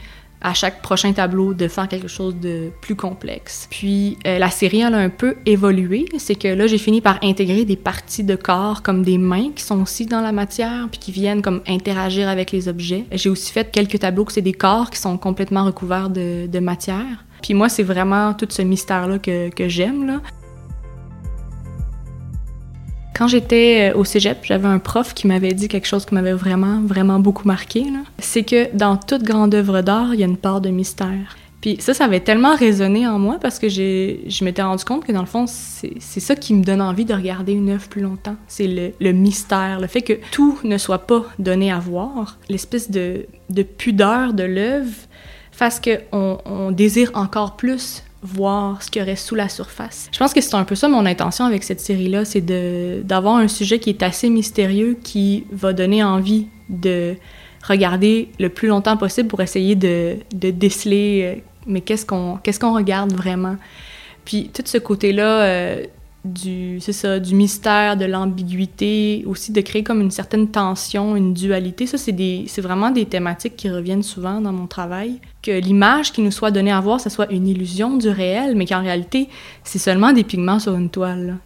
à 0.41 0.53
chaque 0.53 0.81
prochain 0.81 1.13
tableau 1.13 1.53
de 1.53 1.67
faire 1.67 1.87
quelque 1.87 2.07
chose 2.07 2.35
de 2.35 2.71
plus 2.81 2.95
complexe. 2.95 3.67
Puis 3.69 4.17
euh, 4.25 4.39
la 4.39 4.49
série 4.49 4.81
elle 4.81 4.93
a 4.93 4.97
un 4.97 5.09
peu 5.09 5.35
évolué, 5.45 6.05
c'est 6.17 6.35
que 6.35 6.47
là 6.47 6.67
j'ai 6.67 6.77
fini 6.77 7.01
par 7.01 7.19
intégrer 7.23 7.65
des 7.65 7.75
parties 7.75 8.23
de 8.23 8.35
corps 8.35 8.81
comme 8.81 9.03
des 9.03 9.17
mains 9.17 9.51
qui 9.55 9.63
sont 9.63 9.81
aussi 9.81 10.05
dans 10.05 10.21
la 10.21 10.31
matière 10.31 10.87
puis 10.89 10.99
qui 10.99 11.11
viennent 11.11 11.41
comme 11.41 11.61
interagir 11.67 12.27
avec 12.27 12.51
les 12.51 12.67
objets. 12.67 13.05
J'ai 13.11 13.29
aussi 13.29 13.51
fait 13.51 13.71
quelques 13.71 13.99
tableaux 13.99 14.25
que 14.25 14.33
c'est 14.33 14.41
des 14.41 14.53
corps 14.53 14.89
qui 14.89 14.99
sont 14.99 15.17
complètement 15.17 15.65
recouverts 15.65 16.09
de, 16.09 16.47
de 16.47 16.59
matière. 16.59 17.25
Puis 17.41 17.53
moi 17.53 17.69
c'est 17.69 17.83
vraiment 17.83 18.33
tout 18.33 18.47
ce 18.49 18.61
mystère 18.61 19.07
là 19.07 19.19
que, 19.19 19.49
que 19.49 19.67
j'aime 19.67 20.05
là. 20.05 20.21
Quand 23.21 23.27
j'étais 23.27 23.91
euh, 23.91 23.99
au 23.99 24.03
cégep, 24.03 24.39
j'avais 24.41 24.67
un 24.67 24.79
prof 24.79 25.13
qui 25.13 25.27
m'avait 25.27 25.53
dit 25.53 25.67
quelque 25.67 25.85
chose 25.85 26.07
qui 26.07 26.15
m'avait 26.15 26.33
vraiment, 26.33 26.81
vraiment 26.81 27.19
beaucoup 27.19 27.47
marqué. 27.47 27.85
C'est 28.17 28.41
que 28.41 28.75
dans 28.75 28.97
toute 28.97 29.21
grande 29.21 29.53
œuvre 29.53 29.81
d'art, 29.81 30.15
il 30.15 30.21
y 30.21 30.23
a 30.23 30.25
une 30.25 30.37
part 30.37 30.59
de 30.59 30.69
mystère. 30.69 31.37
Puis 31.61 31.77
ça, 31.79 31.93
ça 31.93 32.05
avait 32.05 32.21
tellement 32.21 32.55
résonné 32.55 33.05
en 33.05 33.19
moi 33.19 33.37
parce 33.39 33.59
que 33.59 33.69
je 33.69 34.43
m'étais 34.43 34.63
rendu 34.63 34.83
compte 34.83 35.05
que 35.05 35.11
dans 35.11 35.19
le 35.19 35.27
fond, 35.27 35.45
c'est 35.45 36.19
ça 36.19 36.35
qui 36.35 36.55
me 36.55 36.63
donne 36.63 36.81
envie 36.81 37.05
de 37.05 37.13
regarder 37.13 37.51
une 37.51 37.69
œuvre 37.69 37.87
plus 37.89 38.01
longtemps. 38.01 38.37
C'est 38.47 38.95
le, 38.99 39.11
mystère, 39.11 39.79
le 39.79 39.85
fait 39.85 40.01
que 40.01 40.13
tout 40.31 40.57
ne 40.63 40.79
soit 40.79 41.05
pas 41.05 41.23
donné 41.37 41.71
à 41.71 41.77
voir, 41.77 42.39
l'espèce 42.49 42.89
de, 42.89 43.27
pudeur 43.77 44.33
de 44.33 44.45
l'œuvre 44.45 44.95
fasse 45.51 45.79
qu'on 45.79 46.39
on 46.43 46.71
désire 46.71 47.11
encore 47.13 47.55
plus 47.55 48.01
voir 48.23 48.83
ce 48.83 48.91
qu'il 48.91 49.07
y 49.07 49.17
sous 49.17 49.35
la 49.35 49.49
surface. 49.49 50.09
Je 50.11 50.19
pense 50.19 50.33
que 50.33 50.41
c'est 50.41 50.55
un 50.55 50.63
peu 50.63 50.75
ça 50.75 50.87
mon 50.87 51.05
intention 51.05 51.45
avec 51.45 51.63
cette 51.63 51.79
série-là, 51.79 52.25
c'est 52.25 52.41
d'avoir 53.05 53.37
un 53.37 53.47
sujet 53.47 53.79
qui 53.79 53.89
est 53.89 54.03
assez 54.03 54.29
mystérieux, 54.29 54.97
qui 55.01 55.45
va 55.51 55.73
donner 55.73 56.03
envie 56.03 56.47
de 56.69 57.15
regarder 57.67 58.29
le 58.39 58.49
plus 58.49 58.67
longtemps 58.67 58.97
possible 58.97 59.27
pour 59.27 59.41
essayer 59.41 59.75
de, 59.75 60.17
déceler 60.33 61.37
euh, 61.37 61.41
mais 61.67 61.81
qu'est-ce 61.81 62.05
qu'on 62.05 62.37
qu'est-ce 62.37 62.63
regarde 62.65 63.13
vraiment. 63.13 63.55
Puis 64.25 64.49
tout 64.53 64.63
ce 64.65 64.77
côté-là 64.77 65.43
euh, 65.43 65.85
du 66.23 66.79
c'est 66.79 66.93
ça 66.93 67.19
du 67.19 67.33
mystère 67.33 67.97
de 67.97 68.05
l'ambiguïté 68.05 69.23
aussi 69.25 69.51
de 69.51 69.61
créer 69.61 69.83
comme 69.83 70.01
une 70.01 70.11
certaine 70.11 70.49
tension 70.49 71.15
une 71.15 71.33
dualité. 71.33 71.87
Ça 71.87 71.97
c'est 71.97 72.11
des 72.11 72.45
c'est 72.47 72.61
vraiment 72.61 72.91
des 72.91 73.05
thématiques 73.05 73.55
qui 73.55 73.69
reviennent 73.69 74.03
souvent 74.03 74.41
dans 74.41 74.51
mon 74.51 74.67
travail. 74.67 75.19
Que 75.41 75.59
l'image 75.59 76.11
qui 76.11 76.21
nous 76.21 76.31
soit 76.31 76.51
donnée 76.51 76.71
à 76.71 76.79
voir 76.79 76.99
ça 76.99 77.09
soit 77.09 77.31
une 77.31 77.47
illusion 77.47 77.97
du 77.97 78.09
réel 78.09 78.55
mais 78.55 78.65
qu'en 78.65 78.81
réalité 78.81 79.29
c'est 79.63 79.79
seulement 79.79 80.13
des 80.13 80.23
pigments 80.23 80.59
sur 80.59 80.75
une 80.75 80.89
toile. 80.89 81.37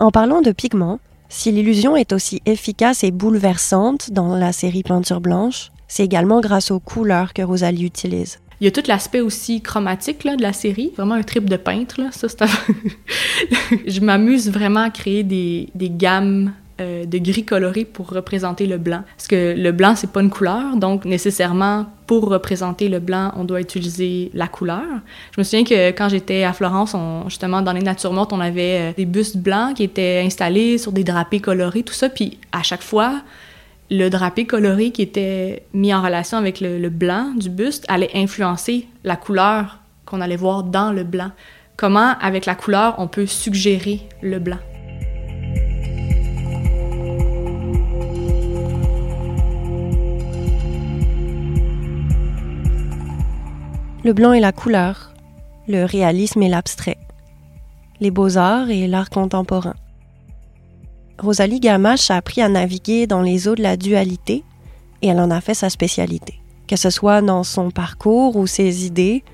En 0.00 0.10
parlant 0.10 0.40
de 0.40 0.52
pigments 0.52 0.98
si 1.28 1.50
l'illusion 1.50 1.96
est 1.96 2.12
aussi 2.12 2.40
efficace 2.46 3.04
et 3.04 3.10
bouleversante 3.10 4.12
dans 4.12 4.36
la 4.36 4.52
série 4.52 4.82
peinture 4.82 5.20
blanche 5.20 5.70
c'est 5.88 6.04
également 6.04 6.40
grâce 6.40 6.70
aux 6.70 6.80
couleurs 6.80 7.32
que 7.32 7.42
Rosalie 7.42 7.84
utilise 7.84 8.38
il 8.60 8.64
y 8.64 8.68
a 8.68 8.70
tout 8.70 8.82
l'aspect 8.86 9.20
aussi 9.20 9.60
chromatique 9.60 10.24
là, 10.24 10.36
de 10.36 10.42
la 10.42 10.52
série, 10.52 10.92
vraiment 10.96 11.14
un 11.14 11.22
trip 11.22 11.48
de 11.48 11.56
peintre. 11.56 12.00
Là. 12.00 12.08
Ça, 12.12 12.26
je 13.86 14.00
m'amuse 14.00 14.50
vraiment 14.50 14.80
à 14.80 14.90
créer 14.90 15.22
des, 15.22 15.68
des 15.74 15.90
gammes 15.90 16.52
euh, 16.78 17.06
de 17.06 17.16
gris 17.16 17.46
coloré 17.46 17.86
pour 17.86 18.10
représenter 18.10 18.66
le 18.66 18.76
blanc. 18.76 19.02
Parce 19.16 19.28
que 19.28 19.54
le 19.56 19.72
blanc, 19.72 19.94
c'est 19.96 20.10
pas 20.10 20.20
une 20.20 20.28
couleur, 20.28 20.76
donc 20.76 21.06
nécessairement, 21.06 21.86
pour 22.06 22.28
représenter 22.28 22.90
le 22.90 22.98
blanc, 22.98 23.32
on 23.36 23.44
doit 23.44 23.62
utiliser 23.62 24.30
la 24.34 24.46
couleur. 24.46 24.84
Je 25.34 25.40
me 25.40 25.42
souviens 25.42 25.64
que 25.64 25.88
quand 25.92 26.10
j'étais 26.10 26.44
à 26.44 26.52
Florence, 26.52 26.92
on, 26.92 27.30
justement, 27.30 27.62
dans 27.62 27.72
les 27.72 27.80
natures 27.80 28.12
mortes, 28.12 28.34
on 28.34 28.40
avait 28.40 28.90
euh, 28.90 28.92
des 28.94 29.06
bustes 29.06 29.38
blancs 29.38 29.74
qui 29.76 29.84
étaient 29.84 30.22
installés 30.22 30.76
sur 30.76 30.92
des 30.92 31.02
drapés 31.02 31.40
colorés, 31.40 31.82
tout 31.82 31.94
ça, 31.94 32.10
puis 32.10 32.38
à 32.52 32.62
chaque 32.62 32.82
fois, 32.82 33.22
le 33.90 34.08
drapé 34.08 34.46
coloré 34.46 34.90
qui 34.90 35.02
était 35.02 35.64
mis 35.72 35.94
en 35.94 36.02
relation 36.02 36.38
avec 36.38 36.60
le, 36.60 36.88
blanc 36.88 37.32
du 37.36 37.50
buste 37.50 37.84
allait 37.88 38.10
influencer 38.14 38.88
la 39.04 39.16
couleur 39.16 39.78
qu'on 40.04 40.20
allait 40.20 40.36
voir 40.36 40.64
dans 40.64 40.92
le 40.92 41.04
blanc. 41.04 41.30
Comment, 41.76 42.14
avec 42.20 42.46
la 42.46 42.54
couleur, 42.54 42.94
on 42.98 43.06
peut 43.06 43.26
suggérer 43.26 44.00
le 44.22 44.38
blanc? 44.38 44.58
Le 54.04 54.12
blanc 54.12 54.32
et 54.32 54.40
la 54.40 54.52
couleur, 54.52 55.12
le 55.66 55.84
réalisme 55.84 56.42
et 56.42 56.48
l'abstrait, 56.48 56.98
les 58.00 58.12
beaux-arts 58.12 58.70
et 58.70 58.86
l'art 58.86 59.10
contemporain. 59.10 59.74
Rosalie 61.18 61.60
Gamache 61.60 62.10
a 62.10 62.16
appris 62.16 62.42
à 62.42 62.48
naviguer 62.48 63.06
dans 63.06 63.22
les 63.22 63.48
eaux 63.48 63.54
de 63.54 63.62
la 63.62 63.78
dualité 63.78 64.44
et 65.00 65.08
elle 65.08 65.20
en 65.20 65.30
a 65.30 65.40
fait 65.40 65.54
sa 65.54 65.70
spécialité. 65.70 66.40
Que 66.68 66.76
ce 66.76 66.90
soit 66.90 67.22
dans 67.22 67.42
son 67.42 67.70
parcours 67.70 68.36
ou 68.36 68.46
ses 68.46 68.84
idées, 68.84 69.24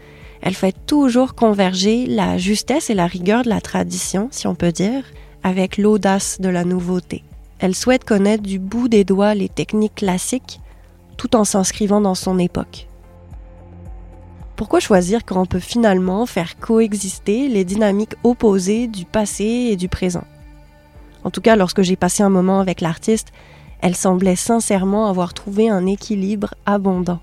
elle 0.42 0.54
fait 0.54 0.76
toujours 0.86 1.34
converger 1.34 2.06
la 2.06 2.38
justesse 2.38 2.88
et 2.88 2.94
la 2.94 3.06
rigueur 3.06 3.42
de 3.42 3.48
la 3.48 3.60
tradition, 3.60 4.28
si 4.30 4.46
on 4.46 4.54
peut 4.54 4.70
dire, 4.70 5.04
avec 5.42 5.76
l'audace 5.76 6.40
de 6.40 6.48
la 6.48 6.64
nouveauté. 6.64 7.24
Elle 7.58 7.74
souhaite 7.74 8.04
connaître 8.04 8.42
du 8.42 8.58
bout 8.58 8.88
des 8.88 9.04
doigts 9.04 9.34
les 9.34 9.48
techniques 9.48 9.96
classiques 9.96 10.60
tout 11.16 11.34
en 11.36 11.44
s'inscrivant 11.44 12.00
dans 12.00 12.14
son 12.14 12.38
époque. 12.38 12.88
Pourquoi 14.56 14.80
choisir 14.80 15.24
quand 15.24 15.40
on 15.40 15.46
peut 15.46 15.58
finalement 15.58 16.26
faire 16.26 16.58
coexister 16.58 17.48
les 17.48 17.64
dynamiques 17.64 18.14
opposées 18.22 18.86
du 18.86 19.04
passé 19.04 19.44
et 19.44 19.76
du 19.76 19.88
présent? 19.88 20.24
En 21.24 21.30
tout 21.30 21.40
cas, 21.40 21.56
lorsque 21.56 21.82
j'ai 21.82 21.96
passé 21.96 22.22
un 22.22 22.28
moment 22.28 22.60
avec 22.60 22.80
l'artiste, 22.80 23.32
elle 23.80 23.96
semblait 23.96 24.36
sincèrement 24.36 25.08
avoir 25.08 25.34
trouvé 25.34 25.68
un 25.68 25.86
équilibre 25.86 26.54
abondant. 26.66 27.20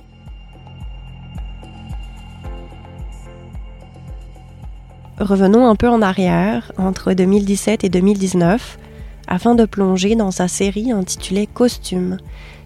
Revenons 5.20 5.68
un 5.68 5.76
peu 5.76 5.90
en 5.90 6.02
arrière, 6.02 6.72
entre 6.78 7.14
2017 7.14 7.84
et 7.84 7.90
2019, 7.90 8.80
afin 9.28 9.54
de 9.54 9.66
plonger 9.66 10.16
dans 10.16 10.32
sa 10.32 10.48
série 10.48 10.92
intitulée 10.92 11.46
Costume, 11.46 12.18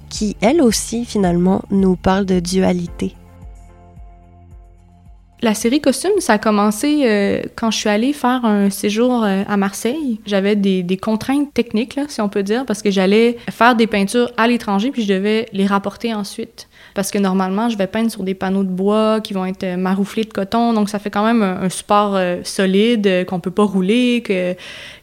qui 0.10 0.38
elle 0.40 0.62
aussi 0.62 1.06
finalement 1.06 1.64
nous 1.72 1.96
parle 1.96 2.26
de 2.26 2.40
dualité. 2.40 3.16
La 5.44 5.54
série 5.54 5.82
Costume, 5.82 6.14
ça 6.20 6.34
a 6.34 6.38
commencé 6.38 7.02
euh, 7.04 7.42
quand 7.58 7.70
je 7.70 7.78
suis 7.78 7.90
allée 7.90 8.14
faire 8.14 8.46
un 8.46 8.70
séjour 8.70 9.26
euh, 9.26 9.44
à 9.46 9.58
Marseille. 9.58 10.22
J'avais 10.26 10.56
des, 10.56 10.86
contraintes 10.96 11.54
techniques, 11.54 12.00
si 12.08 12.22
on 12.22 12.30
peut 12.30 12.44
dire, 12.44 12.66
parce 12.66 12.82
que 12.82 12.90
j'allais 12.90 13.36
faire 13.52 13.76
des 13.76 13.86
peintures 13.86 14.32
à 14.38 14.48
l'étranger, 14.48 14.90
puis 14.92 15.04
je 15.04 15.14
devais 15.14 15.50
les 15.52 15.66
rapporter 15.66 16.14
ensuite. 16.14 16.70
Parce 16.96 17.12
que 17.12 17.18
normalement, 17.18 17.68
je 17.68 17.78
vais 17.78 17.88
peindre 17.88 18.10
sur 18.10 18.24
des 18.24 18.36
panneaux 18.36 18.64
de 18.64 18.70
bois 18.70 19.20
qui 19.20 19.34
vont 19.34 19.46
être 19.46 19.76
marouflés 19.76 20.24
de 20.24 20.32
coton, 20.32 20.72
donc 20.72 20.88
ça 20.88 20.98
fait 20.98 21.10
quand 21.10 21.26
même 21.26 21.44
un, 21.44 21.68
support 21.68 22.16
euh, 22.16 22.38
solide 22.46 23.26
qu'on 23.26 23.42
peut 23.42 23.52
pas 23.52 23.66
rouler, 23.66 24.24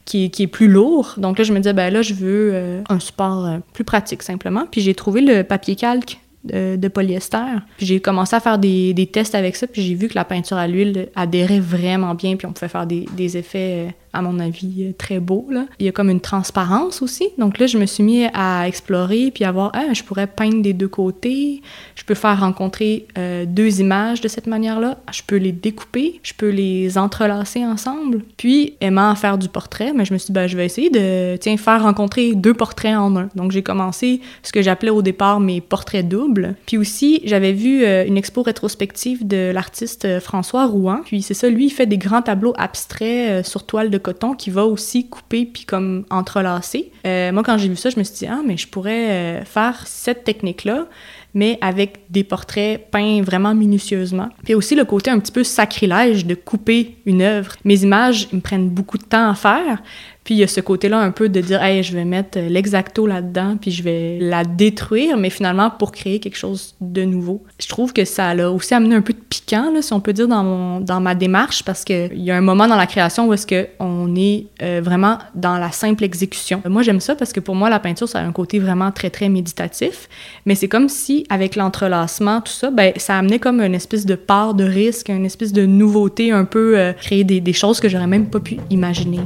qui, 0.07 0.25
est 0.25 0.47
plus 0.47 0.69
lourd. 0.69 1.17
Donc 1.19 1.37
là, 1.37 1.45
je 1.45 1.53
me 1.53 1.59
disais, 1.59 1.75
ben 1.75 1.93
là, 1.93 2.01
je 2.01 2.15
veux 2.15 2.83
un 2.89 2.99
support 2.99 3.47
plus 3.75 3.85
pratique, 3.85 4.23
simplement. 4.23 4.65
Puis 4.71 4.81
j'ai 4.81 4.95
trouvé 4.95 5.21
le 5.21 5.43
papier 5.43 5.77
calque 5.77 6.19
de, 6.45 6.89
polyester. 6.89 7.59
Puis 7.77 7.87
j'ai 7.87 8.01
commencé 8.01 8.35
à 8.35 8.41
faire 8.41 8.59
des, 8.59 9.11
tests 9.13 9.35
avec 9.35 9.57
ça, 9.57 9.67
puis 9.67 9.83
j'ai 9.83 9.95
vu 9.95 10.09
que 10.09 10.15
la 10.15 10.25
peinture 10.25 10.57
à 10.57 10.67
l'huile 10.67 11.09
adhérait 11.15 11.61
vraiment 11.61 12.15
bien, 12.15 12.37
puis 12.37 12.47
on 12.47 12.53
pouvait 12.53 12.69
faire 12.69 12.87
des, 12.87 13.37
effets 13.37 13.95
à 14.13 14.23
mon 14.23 14.41
avis, 14.41 14.93
très 14.99 15.21
beau. 15.21 15.47
Là. 15.51 15.67
Il 15.79 15.87
y 15.87 15.89
a 15.89 15.93
comme 15.93 16.11
une 16.11 16.21
transparence 16.21 17.01
aussi. 17.03 17.29
Donc 17.39 17.59
là, 17.59 17.67
je 17.67 17.79
me 17.79 17.87
suis 17.87 18.03
mis 18.03 18.25
à 18.35 18.67
explorer 18.67 19.31
puis 19.33 19.45
à 19.45 19.53
voir, 19.53 19.71
ah, 19.75 19.93
je 19.93 20.03
pourrais 20.03 20.27
peindre 20.27 20.63
des 20.63 20.73
deux 20.73 20.89
côtés, 20.89 21.63
je 21.95 22.05
peux 22.05 22.15
faire 22.15 22.41
rencontrer 22.41 23.07
euh, 23.19 23.45
deux 23.47 23.81
images 23.81 24.21
de 24.21 24.29
cette 24.29 24.47
manière-là, 24.47 24.99
je 25.13 25.23
peux 25.27 25.37
les 25.37 25.53
découper, 25.53 26.21
je 26.23 26.33
peux 26.37 26.49
les 26.49 26.99
entrelacer 26.99 27.65
ensemble. 27.65 28.23
Puis, 28.37 28.75
aimant 28.81 29.15
faire 29.15 29.39
du 29.39 29.49
portrait, 29.49 29.93
mais 29.95 30.05
je 30.05 30.13
me 30.13 30.19
suis 30.19 30.27
dit, 30.27 30.33
ben, 30.33 30.47
je 30.47 30.57
vais 30.57 30.67
essayer 30.67 30.91
de, 30.91 31.37
tiens, 31.37 31.57
faire 31.57 31.83
rencontrer 31.83 32.35
deux 32.35 32.55
portraits 32.55 32.97
en 32.97 33.17
un. 33.17 33.29
Donc 33.37 33.53
j'ai 33.53 33.63
commencé 33.63 34.21
ce 34.43 34.53
que 34.53 34.63
j'appelais 34.63 34.91
au 34.91 35.03
départ 35.03 35.41
mes 35.41 35.61
portraits 35.61 36.07
doubles. 36.07 36.57
Puis 36.67 36.79
aussi, 36.79 37.21
j'avais 37.25 37.53
vu 37.53 37.85
euh, 37.85 38.05
une 38.07 38.17
expo 38.17 38.43
rétrospective 38.43 39.27
de 39.27 39.53
l'artiste 39.53 40.05
euh, 40.05 40.21
François 40.21 40.67
Rouen. 40.67 41.01
Puis 41.05 41.23
c'est 41.23 41.35
ça, 41.35 41.49
lui, 41.49 41.67
il 41.67 41.71
fait 41.71 41.87
des 41.87 41.99
grands 41.99 42.23
tableaux 42.23 42.55
abstraits 42.57 43.47
sur 43.47 43.65
toile 43.65 43.91
de 43.91 44.00
coton 44.01 44.35
qui 44.35 44.51
va 44.51 44.65
aussi 44.65 45.09
couper 45.09 45.47
puis 45.47 45.65
comme 45.65 46.05
entrelacer. 46.11 46.93
Euh, 47.07 47.33
moi, 47.33 47.43
quand 47.43 47.59
j'ai 47.59 47.69
vu 47.69 47.77
ça, 47.77 47.91
je 47.91 47.99
me 47.99 48.05
suis 48.05 48.15
dit, 48.15 48.27
ah, 48.27 48.41
mais 48.47 48.57
je 48.57 48.69
pourrais 48.69 49.11
euh, 49.11 49.45
faire 49.45 49.83
cette 49.87 50.25
technique-là, 50.25 50.87
mais 51.35 51.59
avec 51.61 52.01
des 52.11 52.25
portraits 52.25 52.91
peints 52.91 53.23
vraiment 53.23 53.55
minutieusement. 53.55 54.29
Puis 54.45 54.55
aussi 54.55 54.75
le 54.75 54.85
côté 54.85 55.11
un 55.11 55.19
petit 55.19 55.33
peu 55.33 55.45
sacrilège 55.45 56.27
de 56.27 56.35
couper 56.35 56.97
une 57.07 57.23
œuvre. 57.23 57.53
Mes 57.65 57.83
images 57.83 58.29
me 58.33 58.41
prennent 58.41 58.69
beaucoup 58.69 58.99
de 58.99 59.05
temps 59.05 59.31
à 59.31 59.35
faire, 59.35 59.83
puis 60.25 60.35
il 60.35 60.39
y 60.39 60.43
a 60.43 60.49
ce 60.49 60.61
côté-là 60.61 60.99
un 60.99 61.13
peu 61.13 61.29
de 61.29 61.41
dire, 61.41 61.63
hey, 61.63 61.83
je 61.83 61.93
vais 61.95 62.05
mettre 62.05 62.39
l'exacto 62.39 63.07
là-dedans, 63.07 63.57
puis 63.61 63.71
je 63.71 63.83
vais 63.83 64.19
la 64.21 64.45
détruire, 64.45 65.17
mais 65.17 65.31
finalement 65.31 65.71
pour 65.71 65.93
créer 65.93 66.21
quelque 66.21 66.37
chose 66.37 66.75
de 66.81 67.05
nouveau. 67.05 67.43
Je 67.59 67.69
trouve 67.69 67.93
que 67.93 68.05
ça 68.05 68.29
a 68.29 68.49
aussi 68.49 68.75
amené 68.75 68.95
un 68.95 69.01
peu 69.01 69.13
de 69.13 69.19
piquant, 69.19 69.73
si 69.81 69.93
on 69.93 70.01
peut 70.01 70.13
dire, 70.13 70.29
dans, 70.29 70.45
mon, 70.45 70.81
dans 70.81 71.01
ma 71.01 71.15
démarche, 71.15 71.65
parce 71.65 71.85
qu'il 71.85 72.23
y 72.23 72.31
a 72.31 72.37
un 72.37 72.43
moment 72.43 72.69
dans 72.69 72.77
la 72.77 72.87
création 72.87 73.29
où 73.29 73.33
est-ce 73.33 73.47
qu'on 73.47 74.15
est 74.15 74.47
euh, 74.63 74.81
vraiment 74.85 75.19
dans 75.35 75.59
la 75.59 75.73
simple 75.73 76.05
exécution. 76.05 76.63
Moi, 76.69 76.83
j'aime 76.91 76.99
ça 76.99 77.15
parce 77.15 77.33
que 77.33 77.39
pour 77.39 77.55
moi, 77.55 77.71
la 77.71 77.79
peinture, 77.79 78.09
ça 78.09 78.19
a 78.19 78.23
un 78.23 78.33
côté 78.33 78.59
vraiment 78.59 78.91
très, 78.91 79.11
très 79.11 79.29
méditatif, 79.29 80.09
mais 80.45 80.57
c'est 80.57 80.67
comme 80.67 80.89
si, 80.89 81.25
avec 81.31 81.55
l'entrelacement, 81.55 82.41
tout 82.41 82.51
ça, 82.51 82.73
ben, 82.73 82.93
ça 82.97 83.17
amenait 83.17 83.39
comme 83.39 83.61
une 83.61 83.77
espèce 83.77 84.07
de 84.07 84.17
part 84.17 84.55
de 84.55 84.65
risque, 84.65 85.09
une 85.09 85.25
espèce 85.25 85.53
de 85.53 85.67
nouveauté, 85.67 86.33
un 86.33 86.45
peu 86.45 86.77
euh, 86.77 86.93
créer 86.93 87.23
des, 87.23 87.41
des 87.41 87.53
choses 87.53 87.79
que 87.79 87.89
j'aurais 87.89 88.09
même 88.09 88.27
pas 88.29 88.41
pu 88.41 88.57
imaginer. 88.71 89.21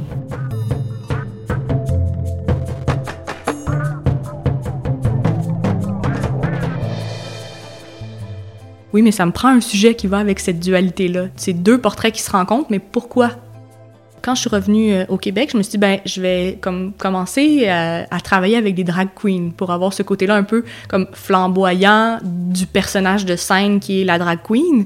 Oui, 8.93 9.01
mais 9.01 9.11
ça 9.11 9.25
me 9.25 9.31
prend 9.31 9.47
un 9.47 9.59
sujet 9.59 9.95
qui 9.95 10.05
va 10.05 10.19
avec 10.19 10.39
cette 10.39 10.59
dualité-là. 10.59 11.29
C'est 11.35 11.53
deux 11.53 11.79
portraits 11.79 12.13
qui 12.13 12.21
se 12.21 12.29
rencontrent, 12.29 12.67
mais 12.69 12.79
pourquoi? 12.79 13.31
Quand 14.21 14.35
je 14.35 14.41
suis 14.41 14.49
revenue 14.49 14.93
euh, 14.93 15.05
au 15.09 15.17
Québec, 15.17 15.49
je 15.51 15.57
me 15.57 15.63
suis 15.63 15.71
dit, 15.71 15.77
ben, 15.77 15.99
je 16.05 16.21
vais 16.21 16.57
comme 16.61 16.93
commencer 16.93 17.67
à, 17.67 17.99
euh, 17.99 18.03
à 18.09 18.19
travailler 18.19 18.57
avec 18.57 18.75
des 18.75 18.83
drag 18.83 19.09
queens 19.15 19.51
pour 19.55 19.71
avoir 19.71 19.93
ce 19.93 20.03
côté-là 20.03 20.35
un 20.35 20.43
peu 20.43 20.63
comme 20.87 21.07
flamboyant 21.13 22.19
du 22.23 22.65
personnage 22.65 23.25
de 23.25 23.35
scène 23.35 23.79
qui 23.79 24.01
est 24.01 24.03
la 24.03 24.17
drag 24.17 24.39
queen, 24.43 24.85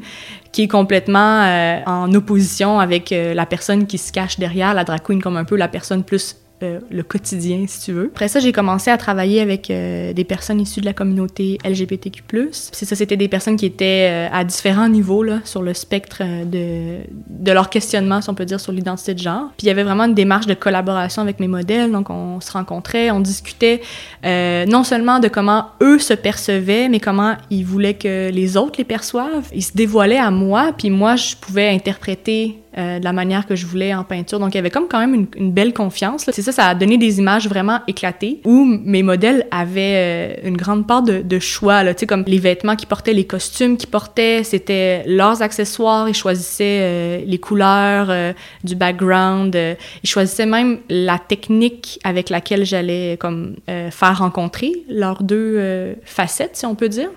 qui 0.52 0.64
est 0.64 0.68
complètement 0.68 1.44
euh, 1.44 1.80
en 1.86 2.14
opposition 2.14 2.80
avec 2.80 3.12
la 3.12 3.46
personne 3.46 3.88
qui 3.88 3.98
se 3.98 4.12
cache 4.12 4.40
derrière 4.40 4.74
la 4.74 4.84
drag 4.84 5.02
queen 5.02 5.22
comme 5.22 5.38
un 5.38 5.46
peu 5.46 5.56
la 5.56 5.68
personne 5.68 6.04
plus 6.04 6.36
euh, 6.62 6.80
le 6.92 7.04
quotidien, 7.04 7.64
si 7.68 7.86
tu 7.86 7.94
veux. 7.94 8.12
Après 8.14 8.28
ça, 8.28 8.42
j'ai 8.42 8.52
commencé 8.52 8.92
à 8.92 8.98
travailler 8.98 9.40
avec 9.40 9.72
euh, 9.72 10.12
des 10.12 10.26
personnes 10.26 10.60
issues 10.60 10.82
de 10.82 10.86
la 10.86 10.94
communauté 10.94 11.58
LGBTQ+. 11.64 12.22
C'est 12.52 12.86
ça, 12.86 12.98
c'était 12.98 13.16
des 13.16 13.30
personnes 13.30 13.56
qui 13.56 13.66
étaient 13.66 14.10
euh, 14.10 14.28
à 14.34 14.44
différents 14.44 14.90
niveaux 14.90 15.24
là, 15.24 15.40
sur 15.46 15.62
le 15.62 15.74
spectre 15.74 16.22
de, 16.46 16.98
de 17.30 17.52
leur 17.54 17.70
questionnement, 17.70 18.22
si 18.22 18.30
on 18.30 18.34
peut 18.34 18.44
dire, 18.44 18.60
sur 18.60 18.74
l'identité 18.74 19.14
de 19.14 19.20
genre. 19.20 19.52
Puis 19.58 19.66
il 19.66 19.68
y 19.68 19.70
avait 19.70 19.84
vraiment 19.84 20.04
une 20.04 20.14
démarche 20.14 20.48
de 20.48 20.54
collaboration 20.54 21.22
avec 21.22 21.40
mes 21.40 21.48
modèles, 21.48 21.92
donc 21.92 22.10
on 22.10 22.42
se 22.42 22.52
rencontrait, 22.52 23.10
on 23.12 23.22
discutait 23.22 23.82
non 24.24 24.84
seulement 24.84 25.20
de 25.20 25.30
comment 25.30 25.68
eux 25.82 26.00
se 26.00 26.14
percevaient, 26.14 26.90
mais 26.90 27.00
comment 27.00 27.36
ils 27.50 27.64
voulaient 27.66 27.94
que 27.94 28.30
les 28.32 28.58
autres 28.58 28.76
les 28.80 28.84
perçoivent. 28.84 29.50
Ils 29.54 29.64
se 29.64 29.74
dévoilaient 29.74 30.18
à 30.18 30.32
moi, 30.32 30.74
puis 30.78 30.90
moi, 30.90 31.16
je 31.16 31.36
pouvais 31.36 31.70
interpréter 31.70 32.58
euh, 32.78 33.00
de 33.00 33.04
la 33.04 33.14
manière 33.14 33.48
que 33.48 33.56
je 33.56 33.66
voulais 33.66 33.96
en 33.96 34.04
peinture. 34.04 34.40
Donc, 34.40 34.54
il 34.54 34.58
y 34.58 34.60
avait 34.60 34.70
comme 34.70 34.88
quand 34.88 35.00
même 35.00 35.26
une, 35.36 35.52
belle 35.52 35.74
confiance. 35.74 36.30
C'est 36.32 36.44
ça, 36.44 36.52
ça 36.52 36.68
a 36.68 36.76
donné 36.76 37.00
des 37.00 37.18
images 37.18 37.48
vraiment 37.48 37.80
éclatées 37.88 38.42
où 38.46 38.64
mes 38.64 39.02
modèles 39.02 39.48
avaient 39.50 40.38
euh, 40.44 40.48
une 40.48 40.56
grande 40.56 40.86
part 40.86 41.02
de, 41.02 41.40
choix. 41.40 41.84
Tu 41.94 42.02
sais, 42.02 42.06
comme 42.06 42.24
les 42.28 42.38
vêtements 42.38 42.76
qu'ils 42.76 42.88
portaient, 42.88 43.14
les 43.14 43.26
costumes 43.26 43.76
qu'ils 43.76 43.90
portaient, 43.90 44.44
c'était 44.44 45.04
leurs 45.08 45.42
accessoires. 45.42 46.08
Ils 46.08 46.14
choisissaient 46.14 46.80
euh, 46.82 47.22
les 47.26 47.40
couleurs 47.40 48.36
du 48.64 48.76
background. 48.76 49.56
ils 49.56 50.10
choisissaient 50.10 50.46
même 50.46 50.78
la 50.90 51.18
technique 51.18 52.00
avec 52.04 52.30
laquelle 52.30 52.66
j'allais 52.66 53.18
comme 53.20 53.56
faire 53.68 54.20
rencontrer 54.20 54.84
leurs 54.90 55.24
deux 55.24 55.96
facettes, 56.06 56.56
si 56.56 56.66
on 56.68 56.76
peut 56.76 56.90
dire. 56.90 57.10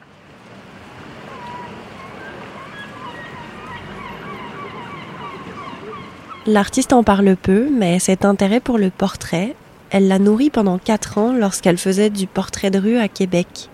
L'artiste 6.46 6.92
en 6.92 7.05
parle 7.05 7.37
peu, 7.37 7.68
mais 7.70 8.00
cet 8.00 8.24
intérêt 8.24 8.59
pour 8.59 8.76
le 8.76 8.90
portrait, 8.90 9.55
elle 9.90 10.09
l'a 10.09 10.18
nourri 10.18 10.50
pendant 10.50 10.76
quatre 10.76 11.18
ans 11.18 11.33
lorsqu'elle 11.33 11.78
faisait 11.78 12.11
du 12.11 12.26
portrait 12.26 12.70
de 12.72 12.81
rue 12.81 12.98
à 12.98 13.07
Québec. 13.07 13.68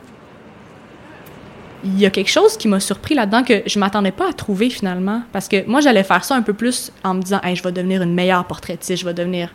Il 1.82 1.98
y 1.98 2.04
a 2.04 2.10
quelque 2.10 2.30
chose 2.30 2.58
qui 2.58 2.68
m'a 2.68 2.80
surpris 2.80 3.14
là-dedans 3.14 3.42
que 3.42 3.62
je 3.64 3.78
m'attendais 3.78 4.10
pas 4.10 4.28
à 4.28 4.32
trouver 4.34 4.68
finalement. 4.68 5.22
Parce 5.32 5.48
que 5.48 5.64
moi, 5.66 5.80
j'allais 5.80 6.02
faire 6.02 6.24
ça 6.24 6.34
un 6.34 6.42
peu 6.42 6.52
plus 6.52 6.92
en 7.04 7.14
me 7.14 7.22
disant, 7.22 7.40
hey, 7.42 7.56
je 7.56 7.62
vais 7.62 7.72
devenir 7.72 8.02
une 8.02 8.12
meilleure 8.12 8.44
portraitiste, 8.44 9.00
je 9.00 9.06
vais 9.06 9.14
devenir 9.14 9.50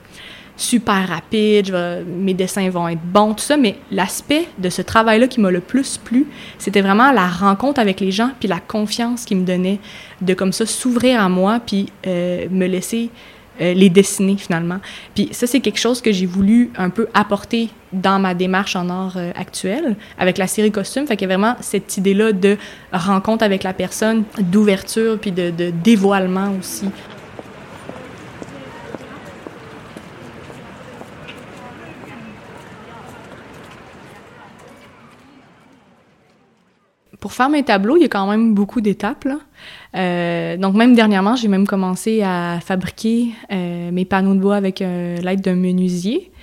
super 0.55 1.07
rapide, 1.07 1.75
mes 2.05 2.33
dessins 2.33 2.69
vont 2.69 2.87
être 2.87 3.01
bons, 3.01 3.33
tout 3.33 3.43
ça, 3.43 3.57
mais 3.57 3.75
l'aspect 3.91 4.47
de 4.59 4.69
ce 4.69 4.81
travail-là 4.81 5.27
qui 5.27 5.41
m'a 5.41 5.51
le 5.51 5.59
plus 5.59 5.97
plu, 5.97 6.27
c'était 6.57 6.81
vraiment 6.81 7.11
la 7.11 7.27
rencontre 7.27 7.79
avec 7.79 7.99
les 7.99 8.11
gens, 8.11 8.31
puis 8.39 8.47
la 8.47 8.59
confiance 8.59 9.25
qu'ils 9.25 9.37
me 9.37 9.45
donnaient, 9.45 9.79
de 10.21 10.33
comme 10.33 10.53
ça 10.53 10.65
s'ouvrir 10.65 11.21
à 11.21 11.29
moi, 11.29 11.59
puis 11.65 11.89
euh, 12.07 12.47
me 12.51 12.67
laisser 12.67 13.09
euh, 13.61 13.75
les 13.75 13.89
dessiner 13.89 14.35
finalement. 14.35 14.79
Puis 15.13 15.29
ça, 15.31 15.45
c'est 15.45 15.59
quelque 15.59 15.79
chose 15.79 16.01
que 16.01 16.11
j'ai 16.11 16.25
voulu 16.25 16.71
un 16.75 16.89
peu 16.89 17.07
apporter 17.13 17.69
dans 17.91 18.17
ma 18.17 18.33
démarche 18.33 18.75
en 18.75 18.89
art 18.89 19.13
euh, 19.15 19.31
actuelle 19.35 19.95
avec 20.17 20.39
la 20.39 20.47
série 20.47 20.71
costume. 20.71 21.05
Fait 21.05 21.15
qu'il 21.15 21.29
y 21.29 21.31
a 21.31 21.37
vraiment 21.37 21.55
cette 21.61 21.97
idée-là 21.97 22.31
de 22.31 22.57
rencontre 22.91 23.43
avec 23.43 23.61
la 23.61 23.73
personne, 23.73 24.23
d'ouverture, 24.39 25.19
puis 25.19 25.31
de, 25.31 25.51
de 25.51 25.71
dévoilement 25.83 26.51
aussi. 26.59 26.85
Pour 37.23 37.31
faire 37.31 37.47
mes 37.47 37.63
tableaux, 37.63 37.95
il 37.95 38.01
y 38.01 38.05
a 38.05 38.09
quand 38.09 38.27
même 38.29 38.53
beaucoup 38.53 38.81
d'étapes. 38.81 39.29
Euh, 39.95 40.57
donc 40.57 40.75
même 40.75 40.93
dernièrement, 40.93 41.37
j'ai 41.37 41.47
même 41.47 41.65
commencé 41.65 42.21
à 42.21 42.59
fabriquer 42.59 43.29
euh, 43.49 43.91
mes 43.91 44.03
panneaux 44.03 44.33
de 44.33 44.41
bois 44.41 44.57
avec 44.57 44.81
euh, 44.81 45.15
l'aide 45.19 45.39
d'un 45.39 45.55
menuisier. 45.55 46.33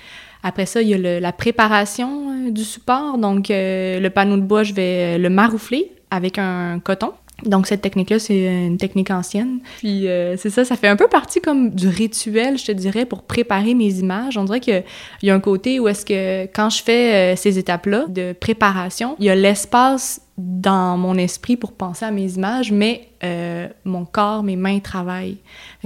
Après 0.41 0.65
ça, 0.65 0.81
il 0.81 0.87
y 0.87 0.95
a 0.95 1.19
la 1.19 1.31
préparation 1.33 2.49
du 2.49 2.63
support. 2.63 3.19
Donc 3.19 3.49
le 3.49 4.09
panneau 4.09 4.37
de 4.37 4.41
bois, 4.41 4.63
je 4.63 4.73
vais 4.73 5.19
le 5.19 5.29
maroufler 5.29 5.91
avec 6.09 6.39
un 6.39 6.79
coton. 6.79 7.13
Donc 7.43 7.67
cette 7.67 7.81
technique-là, 7.81 8.19
c'est 8.19 8.65
une 8.65 8.77
technique 8.77 9.11
ancienne. 9.11 9.59
Puis 9.77 10.05
c'est 10.37 10.49
ça, 10.49 10.65
ça 10.65 10.75
fait 10.75 10.87
un 10.87 10.95
peu 10.95 11.07
partie 11.07 11.41
comme 11.41 11.71
du 11.71 11.87
rituel, 11.87 12.57
je 12.57 12.65
te 12.65 12.71
dirais, 12.71 13.05
pour 13.05 13.23
préparer 13.23 13.73
mes 13.73 13.99
images. 13.99 14.37
On 14.37 14.43
dirait 14.43 14.59
qu'il 14.59 14.83
y 15.23 15.29
a 15.29 15.35
un 15.35 15.39
côté 15.39 15.79
où 15.79 15.87
est-ce 15.87 16.05
que 16.05 16.43
quand 16.53 16.69
je 16.69 16.83
fais 16.83 17.35
ces 17.35 17.57
étapes-là 17.57 18.05
de 18.07 18.33
préparation, 18.33 19.15
il 19.19 19.25
y 19.25 19.29
a 19.29 19.35
l'espace 19.35 20.21
dans 20.41 20.97
mon 20.97 21.15
esprit 21.17 21.55
pour 21.55 21.73
penser 21.73 22.05
à 22.05 22.11
mes 22.11 22.33
images, 22.33 22.71
mais 22.71 23.09
euh, 23.23 23.67
mon 23.85 24.05
corps, 24.05 24.43
mes 24.43 24.55
mains 24.55 24.79
travaillent. 24.79 25.37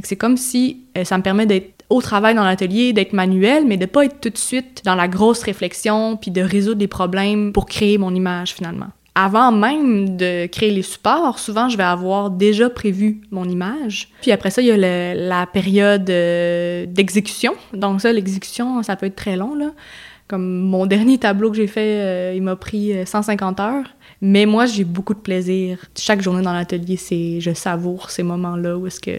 C'est 0.04 0.16
comme 0.16 0.38
si 0.38 0.86
euh, 0.98 1.04
ça 1.04 1.18
me 1.18 1.24
permet 1.24 1.46
d'être 1.46 1.74
au 1.90 2.02
travail 2.02 2.34
dans 2.34 2.44
l'atelier, 2.44 2.94
d'être 2.94 3.14
manuel, 3.14 3.66
mais 3.66 3.78
de 3.78 3.86
pas 3.86 4.06
être 4.06 4.20
tout 4.20 4.30
de 4.30 4.38
suite 4.38 4.82
dans 4.86 4.96
la 4.96 5.08
grosse 5.08 5.44
réflexion, 5.44 6.18
puis 6.18 6.32
de 6.32 6.42
résoudre 6.42 6.80
des 6.80 6.88
problèmes 6.88 7.54
pour 7.54 7.66
créer 7.66 7.98
mon 7.98 8.14
image 8.16 8.54
finalement. 8.54 8.88
Avant 9.16 9.52
même 9.52 10.18
de 10.18 10.46
créer 10.48 10.72
les 10.72 10.82
supports, 10.82 11.40
souvent 11.40 11.70
je 11.70 11.78
vais 11.78 11.84
avoir 11.84 12.30
déjà 12.30 12.70
prévu 12.70 13.22
mon 13.32 13.46
image. 13.46 14.10
Puis 14.22 14.32
après 14.32 14.52
ça, 14.52 14.62
il 14.62 14.68
y 14.68 14.72
a 14.72 15.16
la 15.16 15.46
période 15.46 16.10
euh, 16.10 16.86
d'exécution. 16.86 17.54
Donc 17.74 18.02
ça, 18.02 18.12
l'exécution, 18.12 18.84
ça 18.84 18.96
peut 18.96 19.06
être 19.06 19.16
très 19.16 19.38
long. 19.38 19.58
Comme 20.28 20.46
mon 20.46 20.86
dernier 20.86 21.18
tableau 21.18 21.52
que 21.52 21.58
j'ai 21.58 21.68
fait, 21.68 22.36
il 22.36 22.42
m'a 22.42 22.56
pris 22.56 22.94
150 23.06 23.60
heures. 23.60 23.86
Mais 24.22 24.46
moi, 24.46 24.66
j'ai 24.66 24.84
beaucoup 24.84 25.14
de 25.14 25.20
plaisir. 25.20 25.78
Chaque 25.98 26.22
journée 26.22 26.42
dans 26.42 26.54
l'atelier, 26.54 26.98
c'est 26.98 27.40
je 27.40 27.54
savoure 27.54 28.10
ces 28.10 28.24
moments-là 28.24 28.78
où 28.78 28.88
est-ce 28.88 29.00
que 29.00 29.12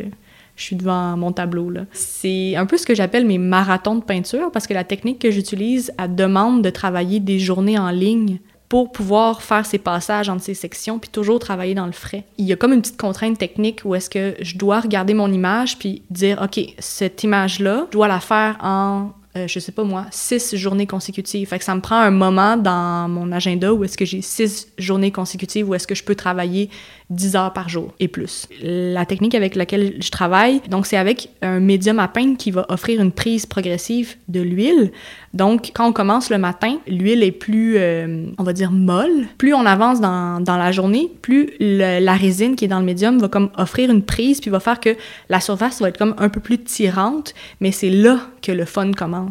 je 0.57 0.63
suis 0.63 0.77
devant 0.77 1.17
mon 1.17 1.33
tableau. 1.33 1.71
C'est 1.93 2.57
un 2.57 2.67
peu 2.67 2.77
ce 2.77 2.87
que 2.87 2.95
j'appelle 2.95 3.27
mes 3.27 3.39
marathons 3.39 3.97
de 3.97 4.03
peinture 4.03 4.51
parce 4.51 4.67
que 4.67 4.75
la 4.75 4.85
technique 4.85 5.21
que 5.21 5.31
j'utilise, 5.31 5.93
elle 5.99 6.15
demande 6.15 6.63
de 6.63 6.71
travailler 6.71 7.21
des 7.21 7.39
journées 7.39 7.79
en 7.79 7.91
ligne 7.91 8.39
pour 8.69 8.93
pouvoir 8.93 9.43
faire 9.43 9.65
ces 9.67 9.79
passages 9.79 10.29
entre 10.29 10.43
ces 10.43 10.55
sections 10.55 10.99
puis 10.99 11.11
toujours 11.11 11.39
travailler 11.39 11.75
dans 11.75 11.87
le 11.87 11.93
frais. 11.93 12.25
Il 12.39 12.47
y 12.47 12.53
a 12.53 12.57
comme 12.57 12.73
une 12.73 12.81
petite 12.81 13.01
contrainte 13.01 13.39
technique 13.39 13.83
où 13.85 13.95
est-ce 13.95 14.11
que 14.11 14.35
je 14.41 14.57
dois 14.57 14.81
regarder 14.81 15.15
mon 15.15 15.33
image 15.33 15.79
puis 15.79 16.03
dire 16.11 16.41
OK, 16.43 16.61
cette 16.79 17.23
image-là, 17.23 17.87
je 17.87 17.93
dois 17.93 18.09
la 18.09 18.21
faire 18.21 18.57
en 18.63 19.11
euh, 19.37 19.47
je 19.49 19.59
sais 19.59 19.73
pas 19.73 19.85
moi, 19.85 20.07
six 20.11 20.57
journées 20.57 20.87
consécutives. 20.87 21.49
Fait 21.49 21.63
ça 21.63 21.75
me 21.75 21.81
prend 21.81 21.99
un 21.99 22.11
moment 22.11 22.57
dans 22.57 23.09
mon 23.09 23.31
agenda 23.33 23.73
où 23.73 23.85
est-ce 23.85 23.97
que 23.97 24.05
j'ai 24.05 24.23
six 24.23 24.69
journées 24.79 25.11
consécutives 25.11 25.69
où 25.69 25.75
est-ce 25.75 25.87
que 25.87 25.95
je 25.95 26.05
peux 26.05 26.15
travailler 26.15 26.71
10 27.11 27.37
heures 27.37 27.53
par 27.53 27.69
jour 27.69 27.95
et 28.01 28.09
plus. 28.09 28.49
La 28.61 29.07
technique 29.07 29.35
avec 29.35 29.55
laquelle 29.55 29.95
je 30.01 30.11
travaille, 30.11 30.61
donc 30.69 30.87
c'est 30.87 30.97
avec 30.97 31.31
un 31.41 31.61
médium 31.61 31.99
à 32.01 32.09
peindre 32.09 32.37
qui 32.37 32.51
va 32.51 32.67
offrir 32.69 33.01
une 33.01 33.13
prise 33.13 33.47
progressive 33.47 34.17
de 34.29 34.41
l'huile. 34.41 34.91
Donc 35.33 35.71
quand 35.75 35.87
on 35.87 35.93
commence 35.93 36.31
le 36.31 36.39
matin, 36.39 36.79
l'huile 36.89 37.23
est 37.23 37.33
plus, 37.33 37.77
euh, 37.77 38.27
on 38.39 38.43
va 38.43 38.53
dire, 38.53 38.73
molle. 38.73 39.27
Plus 39.39 39.55
on 39.55 39.67
avance 39.67 40.01
dans, 40.01 40.41
dans 40.41 40.57
la 40.57 40.73
journée, 40.73 41.13
plus 41.23 41.51
la 41.61 42.15
résine 42.15 42.57
qui 42.57 42.65
est 42.65 42.69
dans 42.69 42.81
le 42.81 42.85
médium 42.85 43.19
va 43.19 43.29
comme 43.29 43.51
offrir 43.57 43.91
une 43.91 44.03
prise 44.03 44.41
puis 44.41 44.51
va 44.51 44.61
faire 44.61 44.81
que 44.81 44.97
la 45.29 45.41
surface 45.41 45.81
va 45.81 45.89
être 45.89 45.99
comme 45.99 46.15
un 46.19 46.29
peu 46.29 46.41
plus 46.41 46.59
tirante, 46.59 47.35
mais 47.61 47.71
c'est 47.71 47.91
là 47.91 48.19
que 48.43 48.53
le 48.53 48.65
fun 48.65 48.93
commence. 48.93 49.26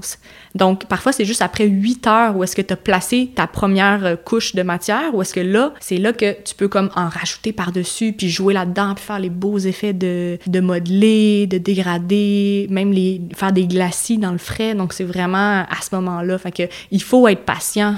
Donc, 0.56 0.86
parfois, 0.86 1.12
c'est 1.12 1.26
juste 1.26 1.42
après 1.42 1.68
8 1.68 2.08
heures 2.08 2.38
où 2.38 2.44
est-ce 2.44 2.56
que 2.56 2.62
tu 2.62 2.74
as 2.74 2.78
placé 2.78 3.32
ta 3.36 3.48
première 3.48 4.06
euh, 4.06 4.16
couche 4.16 4.56
de 4.56 4.64
matière, 4.64 5.14
ou 5.14 5.22
est-ce 5.22 5.34
que 5.34 5.40
là, 5.40 5.74
c'est 5.80 5.98
là 5.98 6.14
que 6.14 6.42
tu 6.44 6.56
peux 6.56 6.68
comme 6.68 6.90
en 6.96 7.10
rajouter 7.10 7.52
par-dessus, 7.52 8.14
puis 8.14 8.30
jouer 8.30 8.54
là-dedans, 8.54 8.94
puis 8.96 9.04
faire 9.04 9.20
les 9.20 9.30
beaux 9.30 9.60
effets 9.60 9.94
de, 9.94 10.38
de 10.46 10.60
modeler, 10.60 11.48
de 11.48 11.58
dégrader, 11.58 12.68
même 12.70 12.94
faire 13.36 13.52
des 13.52 13.68
glacis 13.68 14.18
dans 14.18 14.32
le 14.32 14.38
frais. 14.38 14.76
Donc, 14.76 14.94
c'est 14.94 15.04
vraiment 15.04 15.66
à 15.70 15.82
ce 15.82 15.96
moment-là. 15.96 16.38
Fait 16.38 16.52
que, 16.52 16.64
il 16.92 17.02
faut 17.02 17.28
être 17.28 17.44
patient. 17.44 17.96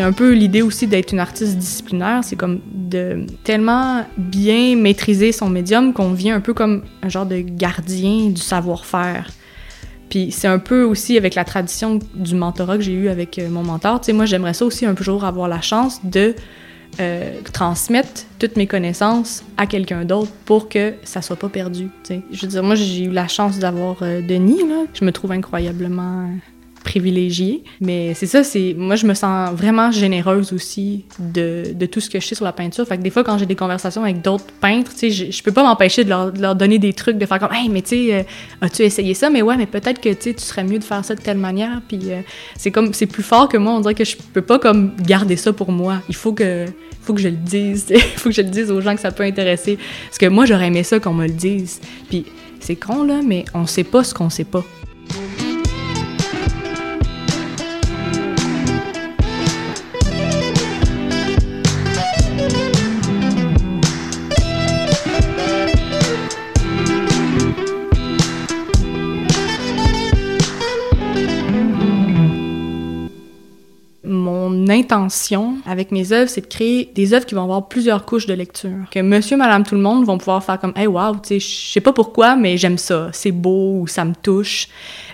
C'est 0.00 0.06
un 0.06 0.12
peu 0.12 0.32
l'idée 0.32 0.62
aussi 0.62 0.86
d'être 0.86 1.12
une 1.12 1.18
artiste 1.18 1.58
disciplinaire, 1.58 2.20
c'est 2.24 2.34
comme 2.34 2.60
de 2.72 3.26
tellement 3.44 4.06
bien 4.16 4.74
maîtriser 4.74 5.30
son 5.30 5.50
médium 5.50 5.92
qu'on 5.92 6.14
vient 6.14 6.36
un 6.36 6.40
peu 6.40 6.54
comme 6.54 6.84
un 7.02 7.10
genre 7.10 7.26
de 7.26 7.40
gardien 7.40 8.30
du 8.30 8.40
savoir-faire. 8.40 9.30
Puis 10.08 10.32
c'est 10.32 10.48
un 10.48 10.58
peu 10.58 10.84
aussi 10.84 11.18
avec 11.18 11.34
la 11.34 11.44
tradition 11.44 11.98
du 12.14 12.34
mentorat 12.34 12.78
que 12.78 12.82
j'ai 12.82 12.94
eu 12.94 13.10
avec 13.10 13.38
euh, 13.38 13.50
mon 13.50 13.62
mentor. 13.62 14.00
Tu 14.00 14.06
sais, 14.06 14.12
moi, 14.14 14.24
j'aimerais 14.24 14.54
ça 14.54 14.64
aussi 14.64 14.86
un 14.86 14.96
jour 14.96 15.22
avoir 15.22 15.48
la 15.48 15.60
chance 15.60 16.00
de 16.02 16.34
euh, 16.98 17.34
transmettre 17.52 18.22
toutes 18.38 18.56
mes 18.56 18.66
connaissances 18.66 19.44
à 19.58 19.66
quelqu'un 19.66 20.06
d'autre 20.06 20.32
pour 20.46 20.70
que 20.70 20.94
ça 21.04 21.20
soit 21.20 21.36
pas 21.36 21.50
perdu. 21.50 21.90
Tu 22.04 22.14
sais. 22.14 22.22
Je 22.32 22.40
veux 22.40 22.48
dire, 22.48 22.62
moi, 22.62 22.74
j'ai 22.74 23.04
eu 23.04 23.10
la 23.10 23.28
chance 23.28 23.58
d'avoir 23.58 23.98
euh, 24.00 24.22
Denis, 24.22 24.66
là. 24.66 24.84
Je 24.94 25.04
me 25.04 25.12
trouve 25.12 25.32
incroyablement 25.32 26.30
privilégiée. 26.84 27.62
Mais 27.80 28.14
c'est 28.14 28.26
ça, 28.26 28.42
c'est 28.42 28.74
moi 28.76 28.96
je 28.96 29.06
me 29.06 29.14
sens 29.14 29.52
vraiment 29.52 29.90
généreuse 29.90 30.52
aussi 30.52 31.04
de, 31.18 31.72
de, 31.74 31.86
tout 31.86 32.00
ce 32.00 32.08
que 32.08 32.20
je 32.20 32.26
sais 32.26 32.34
sur 32.34 32.44
la 32.44 32.52
peinture. 32.52 32.86
Fait 32.86 32.96
que 32.96 33.02
des 33.02 33.10
fois 33.10 33.24
quand 33.24 33.38
j'ai 33.38 33.46
des 33.46 33.54
conversations 33.54 34.02
avec 34.02 34.22
d'autres 34.22 34.52
peintres, 34.60 34.92
tu 34.92 34.98
sais, 34.98 35.10
je, 35.10 35.30
je, 35.30 35.42
peux 35.42 35.52
pas 35.52 35.62
m'empêcher 35.62 36.04
de 36.04 36.08
leur, 36.08 36.32
de 36.32 36.40
leur, 36.40 36.54
donner 36.54 36.78
des 36.78 36.92
trucs, 36.92 37.18
de 37.18 37.26
faire 37.26 37.38
comme 37.38 37.52
hey 37.52 37.68
mais 37.68 37.82
tu 37.82 37.88
sais, 37.88 38.14
euh, 38.14 38.22
as-tu 38.60 38.82
essayé 38.82 39.14
ça? 39.14 39.30
Mais 39.30 39.42
ouais, 39.42 39.56
mais 39.56 39.66
peut-être 39.66 40.00
que 40.00 40.12
tu 40.12 40.32
serais 40.38 40.64
mieux 40.64 40.78
de 40.78 40.84
faire 40.84 41.04
ça 41.04 41.14
de 41.14 41.20
telle 41.20 41.38
manière. 41.38 41.80
Puis 41.86 42.00
euh, 42.06 42.20
c'est 42.56 42.70
comme 42.70 42.92
c'est 42.94 43.06
plus 43.06 43.22
fort 43.22 43.48
que 43.48 43.56
moi. 43.56 43.72
On 43.72 43.80
dirait 43.80 43.94
que 43.94 44.04
je 44.04 44.16
peux 44.32 44.42
pas 44.42 44.58
comme 44.58 44.92
garder 44.96 45.36
ça 45.36 45.52
pour 45.52 45.72
moi. 45.72 45.98
Il 46.08 46.14
faut 46.14 46.32
que 46.32 46.66
faut 47.02 47.14
que 47.14 47.20
je 47.20 47.28
le 47.28 47.36
dise. 47.36 47.86
Il 47.90 48.00
faut 48.00 48.28
que 48.30 48.34
je 48.34 48.42
le 48.42 48.48
dise 48.48 48.70
aux 48.70 48.80
gens 48.80 48.94
que 48.94 49.00
ça 49.00 49.10
peut 49.10 49.24
intéresser. 49.24 49.78
Parce 50.06 50.18
que 50.18 50.26
moi 50.26 50.46
j'aurais 50.46 50.68
aimé 50.68 50.82
ça 50.82 50.98
qu'on 50.98 51.14
me 51.14 51.26
le 51.26 51.32
dise. 51.32 51.80
Puis 52.08 52.24
c'est 52.60 52.76
con 52.76 53.04
là, 53.04 53.20
mais 53.24 53.44
on 53.54 53.66
sait 53.66 53.84
pas 53.84 54.04
ce 54.04 54.14
qu'on 54.14 54.30
sait 54.30 54.44
pas. 54.44 54.64
Intention 74.80 75.56
avec 75.66 75.92
mes 75.92 76.12
œuvres, 76.12 76.28
c'est 76.28 76.40
de 76.40 76.46
créer 76.46 76.90
des 76.94 77.14
œuvres 77.14 77.26
qui 77.26 77.34
vont 77.34 77.42
avoir 77.42 77.68
plusieurs 77.68 78.04
couches 78.04 78.26
de 78.26 78.34
lecture. 78.34 78.70
Que 78.90 79.00
monsieur, 79.00 79.36
madame, 79.36 79.64
tout 79.64 79.74
le 79.74 79.80
monde 79.80 80.04
vont 80.04 80.18
pouvoir 80.18 80.42
faire 80.42 80.58
comme, 80.58 80.72
hey, 80.76 80.86
wow, 80.86 81.14
tu 81.14 81.20
sais, 81.28 81.40
je 81.40 81.72
sais 81.72 81.80
pas 81.80 81.92
pourquoi, 81.92 82.36
mais 82.36 82.56
j'aime 82.56 82.78
ça. 82.78 83.08
C'est 83.12 83.32
beau 83.32 83.80
ou 83.80 83.86
ça 83.86 84.04
me 84.04 84.14
touche. 84.14 84.68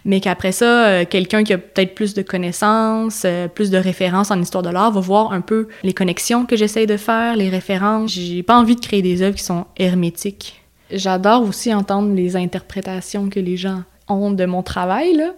Mais 0.05 0.21
qu'après 0.21 0.53
ça, 0.53 0.87
euh, 0.87 1.05
quelqu'un 1.05 1.43
qui 1.45 1.53
a 1.53 1.59
peut-être 1.59 1.95
plus 1.95 2.15
de 2.15 2.23
connaissances, 2.23 3.23
euh, 3.25 3.49
plus 3.49 3.71
de 3.71 3.79
références 3.79 4.31
en 4.31 4.41
histoire 4.41 4.63
de 4.63 4.71
l'art 4.71 4.93
va 4.93 5.01
voir 5.01 5.33
un 5.33 5.41
peu 5.41 5.69
les 5.83 5.93
connexions 5.93 6.47
que 6.47 6.57
j'essaye 6.57 6.87
de 6.87 6.97
faire, 6.97 7.37
les 7.37 7.49
références. 7.49 8.13
J'ai 8.13 8.43
pas 8.43 8.57
envie 8.57 8.77
de 8.77 8.81
créer 8.81 9.03
des 9.03 9.23
œuvres 9.23 9.37
qui 9.37 9.45
sont 9.45 9.67
hermétiques. 9.77 10.63
J'adore 10.91 11.43
aussi 11.43 11.75
entendre 11.75 12.15
les 12.15 12.37
interprétations 12.37 13.29
que 13.29 13.41
les 13.41 13.57
gens 13.57 13.83
honte 14.09 14.37
de 14.37 14.45
mon 14.47 14.63
travail, 14.63 15.15
là. 15.15 15.33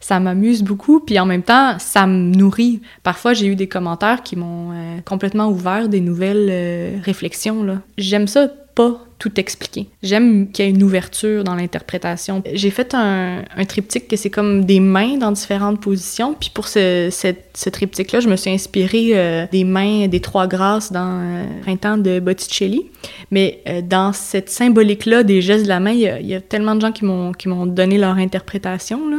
Ça 0.00 0.20
m'amuse 0.20 0.62
beaucoup, 0.62 1.00
puis 1.00 1.18
en 1.18 1.26
même 1.26 1.42
temps, 1.42 1.78
ça 1.78 2.06
me 2.06 2.34
nourrit. 2.34 2.80
Parfois, 3.02 3.34
j'ai 3.34 3.46
eu 3.46 3.56
des 3.56 3.68
commentaires 3.68 4.22
qui 4.22 4.36
m'ont 4.36 4.72
euh, 4.72 4.98
complètement 5.04 5.48
ouvert 5.48 5.88
des 5.88 6.00
nouvelles 6.00 6.48
euh, 6.50 6.98
réflexions, 7.04 7.62
là. 7.62 7.78
J'aime 7.98 8.26
ça 8.26 8.48
pas 8.74 9.00
tout 9.18 9.38
expliquer. 9.38 9.86
J'aime 10.02 10.50
qu'il 10.50 10.64
y 10.64 10.68
ait 10.68 10.70
une 10.72 10.82
ouverture 10.82 11.44
dans 11.44 11.54
l'interprétation. 11.54 12.42
J'ai 12.52 12.70
fait 12.70 12.92
un, 12.92 13.44
triptyque 13.68 14.08
que 14.08 14.16
c'est 14.16 14.30
comme 14.30 14.64
des 14.64 14.80
mains 14.80 15.16
dans 15.16 15.30
différentes 15.30 15.80
positions. 15.80 16.34
Puis 16.34 16.50
pour 16.52 16.66
ce, 16.66 17.68
triptyque-là, 17.70 18.18
je 18.18 18.28
me 18.28 18.34
suis 18.34 18.50
inspirée 18.50 19.10
euh, 19.12 19.46
des 19.52 19.62
mains 19.62 20.08
des 20.08 20.18
trois 20.18 20.48
grâces 20.48 20.90
dans 20.90 21.20
euh, 21.20 21.44
Printemps 21.62 21.98
de 21.98 22.18
Botticelli. 22.18 22.90
Mais 23.30 23.62
euh, 23.68 23.80
dans 23.80 24.12
cette 24.12 24.50
symbolique-là 24.50 25.22
des 25.22 25.40
gestes 25.40 25.64
de 25.64 25.68
la 25.68 25.78
main, 25.78 25.92
il 25.92 26.00
y 26.00 26.08
a, 26.08 26.18
il 26.18 26.26
y 26.26 26.34
a 26.34 26.40
tellement 26.40 26.74
de 26.74 26.80
gens 26.80 26.92
qui 26.92 27.04
m'ont 27.04 27.66
donné 27.66 27.98
leur 27.98 28.16
interprétation. 28.16 29.08
Là 29.08 29.18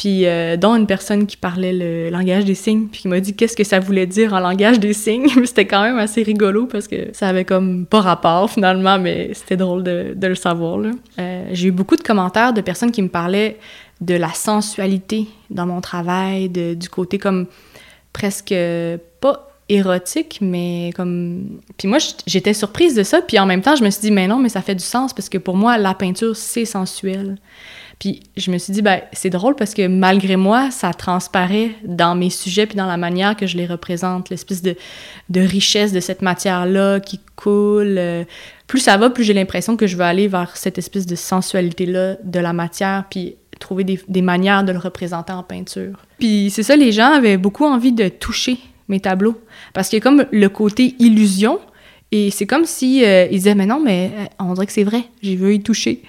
puis 0.00 0.24
euh, 0.24 0.56
dont 0.56 0.74
une 0.76 0.86
personne 0.86 1.26
qui 1.26 1.36
parlait 1.36 1.74
le 1.74 2.08
langage 2.08 2.46
des 2.46 2.54
signes, 2.54 2.86
puis 2.86 3.02
qui 3.02 3.08
m'a 3.08 3.20
dit 3.20 3.36
qu'est-ce 3.36 3.54
que 3.54 3.64
ça 3.64 3.80
voulait 3.80 4.06
dire 4.06 4.32
en 4.32 4.40
langage 4.40 4.80
des 4.80 4.94
signes. 4.94 5.28
c'était 5.44 5.66
quand 5.66 5.82
même 5.82 5.98
assez 5.98 6.22
rigolo 6.22 6.64
parce 6.64 6.88
que 6.88 7.10
ça 7.12 7.28
avait 7.28 7.44
comme 7.44 7.84
pas 7.84 8.00
rapport 8.00 8.50
finalement, 8.50 8.98
mais 8.98 9.32
c'était 9.34 9.58
drôle 9.58 9.82
de, 9.82 10.16
le 10.18 10.34
savoir. 10.34 10.78
Euh, 11.18 11.48
j'ai 11.52 11.68
eu 11.68 11.70
beaucoup 11.70 11.96
de 11.96 12.02
commentaires 12.02 12.54
de 12.54 12.62
personnes 12.62 12.92
qui 12.92 13.02
me 13.02 13.10
parlaient 13.10 13.58
de 14.00 14.14
la 14.14 14.30
sensualité 14.30 15.26
dans 15.50 15.66
mon 15.66 15.82
travail, 15.82 16.48
du 16.48 16.88
côté 16.88 17.18
comme 17.18 17.44
presque 18.14 18.54
pas 19.20 19.50
érotique, 19.68 20.38
mais 20.40 20.92
comme... 20.96 21.60
Puis 21.76 21.88
moi, 21.88 21.98
j'étais 22.26 22.54
surprise 22.54 22.94
de 22.94 23.02
ça, 23.02 23.20
puis 23.20 23.38
en 23.38 23.44
même 23.44 23.60
temps, 23.60 23.76
je 23.76 23.84
me 23.84 23.90
suis 23.90 24.00
dit, 24.00 24.10
mais 24.10 24.26
non, 24.26 24.38
mais 24.38 24.48
ça 24.48 24.62
fait 24.62 24.74
du 24.74 24.82
sens, 24.82 25.12
parce 25.12 25.28
que 25.28 25.36
pour 25.36 25.58
moi, 25.58 25.76
la 25.76 25.92
peinture, 25.92 26.34
c'est 26.34 26.64
sensuel. 26.64 27.36
Puis 28.00 28.22
je 28.36 28.50
me 28.50 28.56
suis 28.56 28.72
dit, 28.72 28.80
ben, 28.80 29.02
c'est 29.12 29.28
drôle 29.28 29.54
parce 29.54 29.74
que 29.74 29.86
malgré 29.86 30.36
moi, 30.36 30.70
ça 30.70 30.94
transparaît 30.94 31.72
dans 31.84 32.14
mes 32.16 32.30
sujets 32.30 32.66
puis 32.66 32.76
dans 32.76 32.86
la 32.86 32.96
manière 32.96 33.36
que 33.36 33.46
je 33.46 33.58
les 33.58 33.66
représente, 33.66 34.30
l'espèce 34.30 34.62
de, 34.62 34.74
de 35.28 35.40
richesse 35.42 35.92
de 35.92 36.00
cette 36.00 36.22
matière-là 36.22 36.98
qui 36.98 37.20
coule. 37.36 37.96
Euh, 37.98 38.24
plus 38.66 38.80
ça 38.80 38.96
va, 38.96 39.10
plus 39.10 39.22
j'ai 39.22 39.34
l'impression 39.34 39.76
que 39.76 39.86
je 39.86 39.96
veux 39.96 40.04
aller 40.04 40.28
vers 40.28 40.56
cette 40.56 40.78
espèce 40.78 41.04
de 41.06 41.14
sensualité-là 41.14 42.16
de 42.24 42.40
la 42.40 42.54
matière, 42.54 43.04
puis 43.10 43.36
trouver 43.58 43.84
des, 43.84 44.00
des 44.08 44.22
manières 44.22 44.64
de 44.64 44.72
le 44.72 44.78
représenter 44.78 45.34
en 45.34 45.42
peinture. 45.42 45.98
Puis 46.18 46.50
c'est 46.50 46.62
ça, 46.62 46.76
les 46.76 46.92
gens 46.92 47.12
avaient 47.12 47.36
beaucoup 47.36 47.66
envie 47.66 47.92
de 47.92 48.08
toucher 48.08 48.58
mes 48.88 49.00
tableaux. 49.00 49.38
Parce 49.74 49.92
a 49.92 50.00
comme 50.00 50.24
le 50.32 50.48
côté 50.48 50.94
illusion, 50.98 51.60
et 52.12 52.30
c'est 52.30 52.46
comme 52.46 52.64
si 52.64 53.04
euh, 53.04 53.26
ils 53.30 53.38
disaient 53.38 53.54
mais 53.54 53.66
non 53.66 53.80
mais 53.80 54.10
euh, 54.12 54.24
on 54.40 54.54
dirait 54.54 54.66
que 54.66 54.72
c'est 54.72 54.84
vrai, 54.84 55.04
j'ai 55.22 55.36
vu 55.36 55.54
y 55.54 55.62
toucher. 55.62 56.02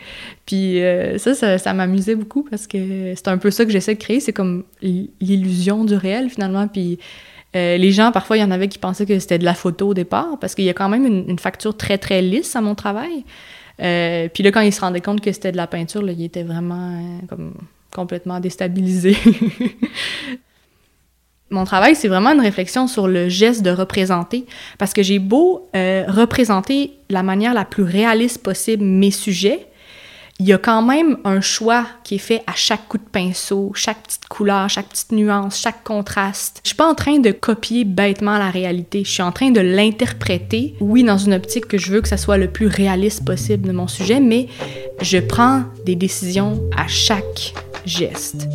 Puis 0.46 0.82
euh, 0.82 1.18
ça, 1.20 1.58
ça, 1.58 1.74
m'amusait 1.74 2.16
beaucoup 2.16 2.44
parce 2.44 2.66
que 2.66 3.14
c'est 3.16 3.28
un 3.28 3.38
peu 3.38 3.52
ça 3.52 3.66
que 3.66 3.72
j'essaie 3.72 3.94
de 3.94 4.00
créer, 4.00 4.20
c'est 4.20 4.34
comme 4.34 4.64
l'illusion 4.82 5.86
du 5.86 5.96
réel 5.96 6.30
finalement. 6.30 6.68
Puis 6.68 6.98
les 7.54 7.92
gens 7.92 8.12
parfois 8.12 8.38
il 8.38 8.40
y 8.40 8.44
en 8.44 8.52
avait 8.52 8.70
qui 8.70 8.80
pensaient 8.80 9.06
que 9.06 9.20
c'était 9.20 9.38
de 9.38 9.46
la 9.46 9.54
photo 9.54 9.90
au 9.90 9.94
départ 9.94 10.40
parce 10.40 10.56
qu'il 10.56 10.66
y 10.66 10.70
a 10.70 10.74
quand 10.74 10.90
même 10.90 11.06
une, 11.06 11.30
une, 11.30 11.40
facture 11.40 11.76
très 11.76 11.98
très 11.98 12.22
lisse 12.22 12.56
à 12.56 12.62
mon 12.62 12.76
travail. 12.76 13.26
puis 13.78 14.44
là 14.44 14.52
quand 14.52 14.62
ils 14.62 14.74
se 14.74 14.82
rendaient 14.82 15.02
compte 15.02 15.22
que 15.22 15.32
c'était 15.32 15.52
de 15.52 15.58
la 15.58 15.68
peinture, 15.68 16.02
là, 16.02 16.14
ils 16.14 16.24
étaient 16.24 16.44
vraiment 16.44 17.00
comme 17.28 17.54
complètement 17.94 18.40
déstabilisés. 18.40 19.18
mon 21.52 21.66
travail, 21.66 21.96
c'est 21.96 22.08
vraiment 22.08 22.32
une 22.32 22.42
réflexion 22.42 22.88
sur 22.88 23.08
le 23.08 23.30
geste 23.30 23.62
de 23.62 23.72
représenter, 23.72 24.46
parce 24.78 24.94
que 24.94 25.04
j'ai 25.04 25.20
beau 25.20 25.70
euh, 25.76 26.04
représenter 26.08 26.94
la 27.10 27.24
manière 27.24 27.54
la 27.54 27.66
plus 27.66 27.84
réaliste 27.84 28.42
possible 28.42 28.84
mes 28.84 29.12
sujets, 29.12 29.68
il 30.42 30.48
y 30.48 30.54
a 30.54 30.58
quand 30.58 30.82
même 30.82 31.18
un 31.24 31.40
choix 31.40 31.86
qui 32.04 32.16
est 32.16 32.18
fait 32.18 32.42
à 32.48 32.54
chaque 32.56 32.88
coup 32.88 32.98
de 32.98 33.04
pinceau, 33.04 33.74
chaque 33.76 34.02
petite 34.02 34.28
couleur, 34.28 34.68
chaque 34.72 34.88
petite 34.88 35.12
nuance, 35.12 35.60
chaque 35.60 35.84
contraste. 35.84 36.62
Je 36.64 36.70
suis 36.70 36.76
pas 36.76 36.90
en 36.90 36.96
train 36.96 37.20
de 37.20 37.30
copier 37.30 37.84
bêtement 37.86 38.40
la 38.40 38.50
réalité, 38.50 39.04
je 39.04 39.12
suis 39.12 39.22
en 39.22 39.32
train 39.32 39.52
de 39.52 39.62
l'interpréter, 39.62 40.74
oui, 40.80 41.04
dans 41.04 41.20
une 41.20 41.36
optique 41.36 41.68
que 41.68 41.78
je 41.78 41.92
veux 41.92 42.02
que 42.02 42.08
ça 42.08 42.18
soit 42.18 42.38
le 42.38 42.48
plus 42.48 42.66
réaliste 42.66 43.24
possible 43.24 43.68
de 43.68 43.72
mon 43.72 43.88
sujet, 43.88 44.20
mais 44.20 44.48
je 45.00 45.20
prends 45.20 45.62
des 45.86 45.96
décisions 45.96 46.60
à 46.76 46.88
chaque 46.88 47.54
geste. 47.86 48.48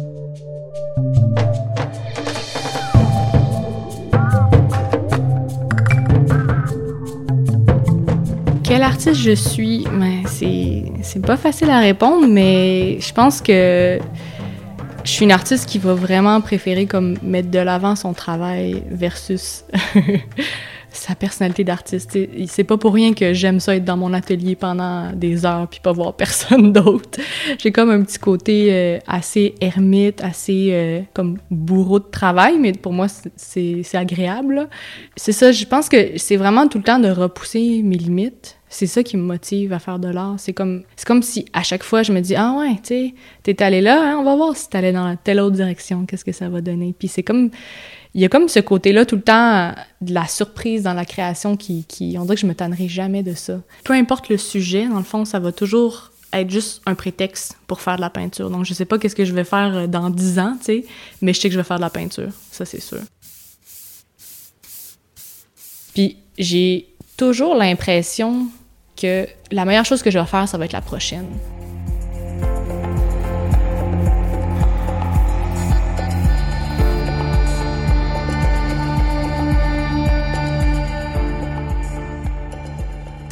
Quel 8.67 8.83
artiste 8.83 9.21
je 9.21 9.31
suis? 9.31 9.85
Ben, 9.93 10.25
c'est 10.27 11.23
pas 11.23 11.37
facile 11.37 11.71
à 11.71 11.79
répondre, 11.79 12.27
mais 12.27 12.99
je 13.01 13.13
pense 13.13 13.41
que 13.41 14.01
je 15.05 15.09
suis 15.09 15.25
une 15.25 15.31
artiste 15.31 15.69
qui 15.69 15.79
va 15.79 15.95
vraiment 15.95 16.41
préférer 16.41 16.87
comme 16.87 17.17
mettre 17.23 17.49
de 17.49 17.61
l'avant 17.61 17.95
son 17.95 18.13
travail 18.13 18.83
versus 18.91 19.65
sa 20.97 21.15
personnalité 21.15 21.65
d'artiste. 21.65 22.19
C'est 22.47 22.65
pas 22.65 22.77
pour 22.77 22.95
rien 22.95 23.15
que 23.15 23.33
j'aime 23.33 23.61
ça 23.61 23.77
être 23.77 23.85
dans 23.85 23.97
mon 23.97 24.13
atelier 24.13 24.57
pendant 24.57 25.13
des 25.13 25.45
heures 25.47 25.69
puis 25.69 25.81
pas 25.81 25.93
voir 25.93 26.15
personne 26.17 26.73
d'autre. 26.73 27.21
J'ai 27.59 27.73
comme 27.73 27.91
un 27.91 28.03
petit 28.03 28.19
côté 28.19 28.69
euh, 28.71 28.99
assez 29.07 29.55
ermite, 29.61 30.23
assez 30.23 30.71
euh, 30.73 31.01
comme 31.15 31.39
bourreau 31.51 31.99
de 31.99 32.11
travail, 32.11 32.59
mais 32.59 32.73
pour 32.73 32.93
moi 32.93 33.07
c'est 33.37 33.85
agréable. 33.95 34.69
C'est 35.17 35.33
ça, 35.33 35.53
je 35.53 35.65
pense 35.65 35.89
que 35.89 36.17
c'est 36.17 36.37
vraiment 36.37 36.69
tout 36.69 36.79
le 36.79 36.85
temps 36.85 36.99
de 36.99 37.09
repousser 37.09 37.83
mes 37.83 37.97
limites 37.97 38.57
c'est 38.69 38.87
ça 38.87 39.03
qui 39.03 39.17
me 39.17 39.23
motive 39.23 39.73
à 39.73 39.79
faire 39.79 39.99
de 39.99 40.09
l'art. 40.09 40.35
C'est 40.39 40.53
comme, 40.53 40.83
comme 41.07 41.23
si 41.23 41.47
à 41.53 41.63
chaque 41.63 41.83
fois 41.83 42.03
je 42.03 42.13
me 42.13 42.21
dis 42.21 42.35
ah 42.35 42.57
ouais, 42.59 42.75
tu 42.77 42.83
sais, 42.83 43.15
t'es 43.43 43.63
allé 43.63 43.81
là, 43.81 44.03
hein, 44.03 44.17
on 44.19 44.25
va 44.25 44.35
voir 44.37 44.57
si 44.57 44.69
t'allais 44.69 44.93
dans 44.93 45.17
telle 45.17 45.41
autre 45.41 45.57
direction, 45.57 46.05
qu'est-ce 46.05 46.25
que 46.25 46.33
ça 46.33 46.49
va 46.49 46.61
donner. 46.61 46.95
Puis 46.99 47.09
c'est 47.09 47.23
comme, 47.23 47.51
il 48.17 48.23
y 48.23 48.25
a 48.25 48.31
comme 48.31 48.49
ce 48.49 48.61
côté-là 48.61 49.05
tout 49.05 49.17
le 49.17 49.23
temps 49.23 49.75
de 50.01 50.15
la 50.15 50.27
surprise 50.27 50.83
dans 50.85 50.95
la 50.95 51.05
création 51.05 51.55
qui, 51.55 51.85
on 52.19 52.23
dirait 52.23 52.37
que 52.37 52.41
je 52.41 52.47
me 52.47 52.55
tannerai 52.55 52.89
jamais 52.89 53.23
de 53.23 53.35
ça. 53.35 53.61
Peu 53.85 53.93
importe 53.93 54.31
le 54.31 54.39
sujet, 54.39 54.89
dans 54.89 54.97
le 54.97 55.05
fond, 55.05 55.27
ça 55.27 55.39
va 55.39 55.53
toujours 55.53 56.13
être 56.33 56.49
juste 56.49 56.81
un 56.87 56.95
prétexte 56.95 57.59
pour 57.67 57.83
faire 57.83 57.97
de 57.97 58.01
la 58.01 58.09
peinture. 58.09 58.49
Donc 58.49 58.65
je 58.65 58.73
sais 58.73 58.87
pas 58.87 58.99
qu'est-ce 58.99 59.15
que 59.15 59.27
je 59.27 59.35
vais 59.35 59.45
faire 59.45 59.77
euh, 59.77 59.87
dans 59.87 60.09
dix 60.09 60.39
ans, 60.39 60.57
tu 60.59 60.65
sais, 60.65 60.85
mais 61.21 61.35
je 61.35 61.41
sais 61.41 61.49
que 61.49 61.53
je 61.53 61.61
vais 61.61 61.65
faire 61.65 61.77
de 61.77 61.83
la 61.83 61.91
peinture, 61.91 62.31
ça 62.51 62.65
c'est 62.65 62.81
sûr. 62.81 63.01
Puis 65.93 66.17
j'ai 66.39 66.89
toujours 67.19 67.55
l'impression 67.55 68.47
que 68.97 69.27
la 69.51 69.67
meilleure 69.67 69.85
chose 69.85 70.03
que 70.03 70.11
je 70.11 70.19
vais 70.19 70.25
faire, 70.25 70.49
ça 70.49 70.57
va 70.57 70.65
être 70.65 70.73
la 70.73 70.81
prochaine. 70.81 71.29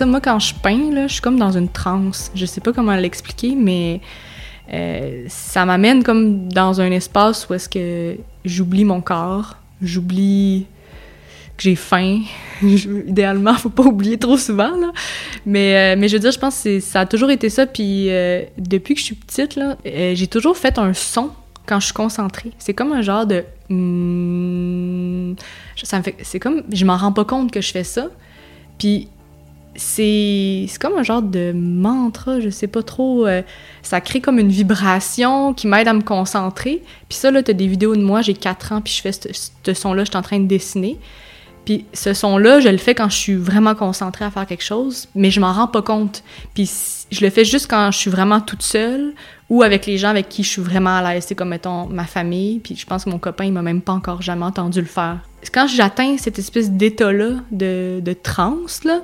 Moi, 0.03 0.21
quand 0.21 0.39
je 0.39 0.55
peins, 0.55 1.07
je 1.07 1.13
suis 1.13 1.23
comme 1.23 1.39
dans 1.39 1.57
une 1.57 1.69
transe. 1.69 2.31
Je 2.35 2.47
sais 2.47 2.61
pas 2.61 2.73
comment 2.73 2.97
l'expliquer, 2.97 3.55
mais 3.55 4.01
euh, 4.73 5.25
ça 5.29 5.65
m'amène 5.65 6.03
comme 6.03 6.49
dans 6.49 6.81
un 6.81 6.91
espace 6.91 7.49
où 7.49 7.55
est-ce 7.55 7.69
que 7.69 8.17
j'oublie 8.45 8.85
mon 8.85 9.01
corps, 9.01 9.57
j'oublie 9.81 10.67
que 11.57 11.63
j'ai 11.63 11.77
faim. 11.77 12.23
Idéalement, 12.63 13.55
faut 13.55 13.69
pas 13.69 13.85
oublier 13.85 14.19
trop 14.19 14.37
souvent, 14.37 14.77
là. 14.77 14.91
Mais, 15.47 15.95
euh, 15.95 16.01
mais 16.01 16.09
je 16.09 16.17
veux 16.17 16.21
dire, 16.21 16.33
je 16.33 16.39
pense 16.39 16.63
que 16.63 16.81
ça 16.81 17.01
a 17.01 17.07
toujours 17.07 17.31
été 17.31 17.49
ça. 17.49 17.67
Puis 17.67 18.11
euh, 18.11 18.43
depuis 18.59 18.95
que 18.95 19.01
je 19.01 19.05
suis 19.05 19.15
petite, 19.15 19.55
là, 19.57 19.77
j'ai 19.85 20.27
toujours 20.27 20.57
fait 20.57 20.79
un 20.79 20.93
son 20.93 21.31
quand 21.67 21.79
je 21.79 21.87
suis 21.87 21.95
concentrée. 21.95 22.51
C'est 22.59 22.75
comme 22.75 22.93
un 22.93 23.03
genre 23.03 23.27
de... 23.27 23.45
Hmm, 23.69 25.35
ça 25.83 25.99
me. 25.99 26.05
C'est 26.23 26.41
comme... 26.41 26.63
Je 26.73 26.85
m'en 26.85 26.97
rends 26.97 27.13
pas 27.13 27.25
compte 27.25 27.51
que 27.51 27.61
je 27.61 27.71
fais 27.71 27.85
ça. 27.85 28.09
Puis 28.79 29.09
c'est 29.77 30.67
comme 30.81 30.99
un 30.99 31.03
genre 31.03 31.23
de 31.23 31.53
mantra, 31.55 32.41
je 32.41 32.49
sais 32.49 32.67
pas 32.67 32.83
trop. 32.83 33.27
ça 33.83 34.01
crée 34.01 34.21
comme 34.21 34.39
une 34.39 34.51
vibration 34.51 35.55
qui 35.55 35.67
m'aide 35.67 35.89
à 35.89 35.93
me 35.93 36.03
concentrer. 36.03 36.83
Puis 37.09 37.19
ça, 37.19 37.31
là, 37.31 37.43
t'as 37.43 37.53
des 37.53 37.67
vidéos 37.67 37.97
de 37.97 38.03
moi, 38.03 38.23
j'ai 38.23 38.35
4 38.35 38.73
ans, 38.73 38.81
puis 38.81 38.93
je 38.93 39.03
fais 39.03 39.13
ce, 39.13 39.29
ce 39.65 39.75
son-là, 39.75 40.05
je 40.05 40.11
suis 40.11 40.19
en 40.19 40.23
train 40.23 40.41
de 40.41 40.47
dessiner. 40.47 40.99
Puis 41.65 41.87
ce 41.93 42.13
son-là, 42.13 42.61
je 42.61 42.69
le 42.69 42.77
fais 42.77 42.95
quand 42.95 43.09
je 43.09 43.17
suis 43.17 43.35
vraiment 43.35 43.75
concentrée 43.75 44.25
à 44.25 44.31
faire 44.31 44.47
quelque 44.47 44.65
chose, 44.65 45.09
mais 45.15 45.31
je 45.31 45.41
m'en 45.41 45.53
rends 45.53 45.67
pas 45.67 45.83
compte. 45.83 46.23
Puis 46.55 46.71
je 47.11 47.25
le 47.25 47.31
fais 47.31 47.45
juste 47.45 47.69
quand 47.71 47.91
je 47.91 47.99
suis 47.99 48.11
vraiment 48.11 48.41
toute 48.41 48.63
seule 48.63 49.15
ou 49.49 49.63
avec 49.63 49.87
les 49.87 49.99
gens 49.99 50.09
avec 50.09 50.29
qui 50.29 50.43
je 50.43 50.51
suis 50.51 50.63
vraiment 50.63 50.97
à 50.97 51.15
l'aise. 51.15 51.25
C'est 51.27 51.35
comme, 51.35 51.49
mettons, 51.49 51.87
ma 51.87 52.05
famille. 52.05 52.59
Puis 52.59 52.77
je 52.77 52.85
pense 52.85 53.05
que 53.05 53.11
mon 53.11 53.19
copain, 53.19 53.45
il 53.45 53.53
m'a 53.53 53.63
même 53.63 53.81
pas 53.81 53.93
encore 53.93 54.21
jamais 54.21 54.45
entendu 54.45 54.81
le 54.81 54.87
faire. 54.87 55.19
Quand 55.53 55.67
j'atteins 55.67 56.19
cette 56.19 56.39
espèce 56.39 56.71
d'état-là 56.71 57.41
de, 57.51 58.01
de 58.01 58.13
transe, 58.13 58.85
là, 58.85 59.01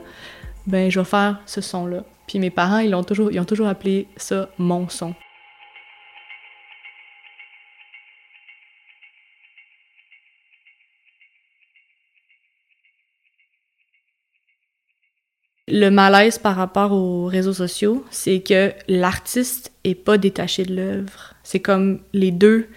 ben 0.70 0.90
je 0.90 1.00
vais 1.00 1.04
faire 1.04 1.40
ce 1.46 1.60
son-là. 1.60 2.04
Puis 2.26 2.38
mes 2.38 2.50
parents, 2.50 2.78
ils, 2.78 2.94
ont 2.94 3.04
toujours, 3.04 3.32
ils 3.32 3.40
ont 3.40 3.44
toujours 3.44 3.66
appelé 3.66 4.06
ça 4.16 4.48
mon 4.56 4.88
son. 4.88 5.14
Le 15.72 15.88
malaise 15.88 16.38
par 16.38 16.56
rapport 16.56 16.90
aux 16.92 17.26
réseaux 17.26 17.52
sociaux, 17.52 18.04
c'est 18.10 18.40
que 18.40 18.72
l'artiste 18.88 19.72
est 19.84 19.94
pas 19.94 20.18
détaché 20.18 20.64
de 20.64 20.74
l'œuvre. 20.74 21.34
C'est 21.44 21.60
comme 21.60 22.00
les 22.12 22.32
deux 22.32 22.68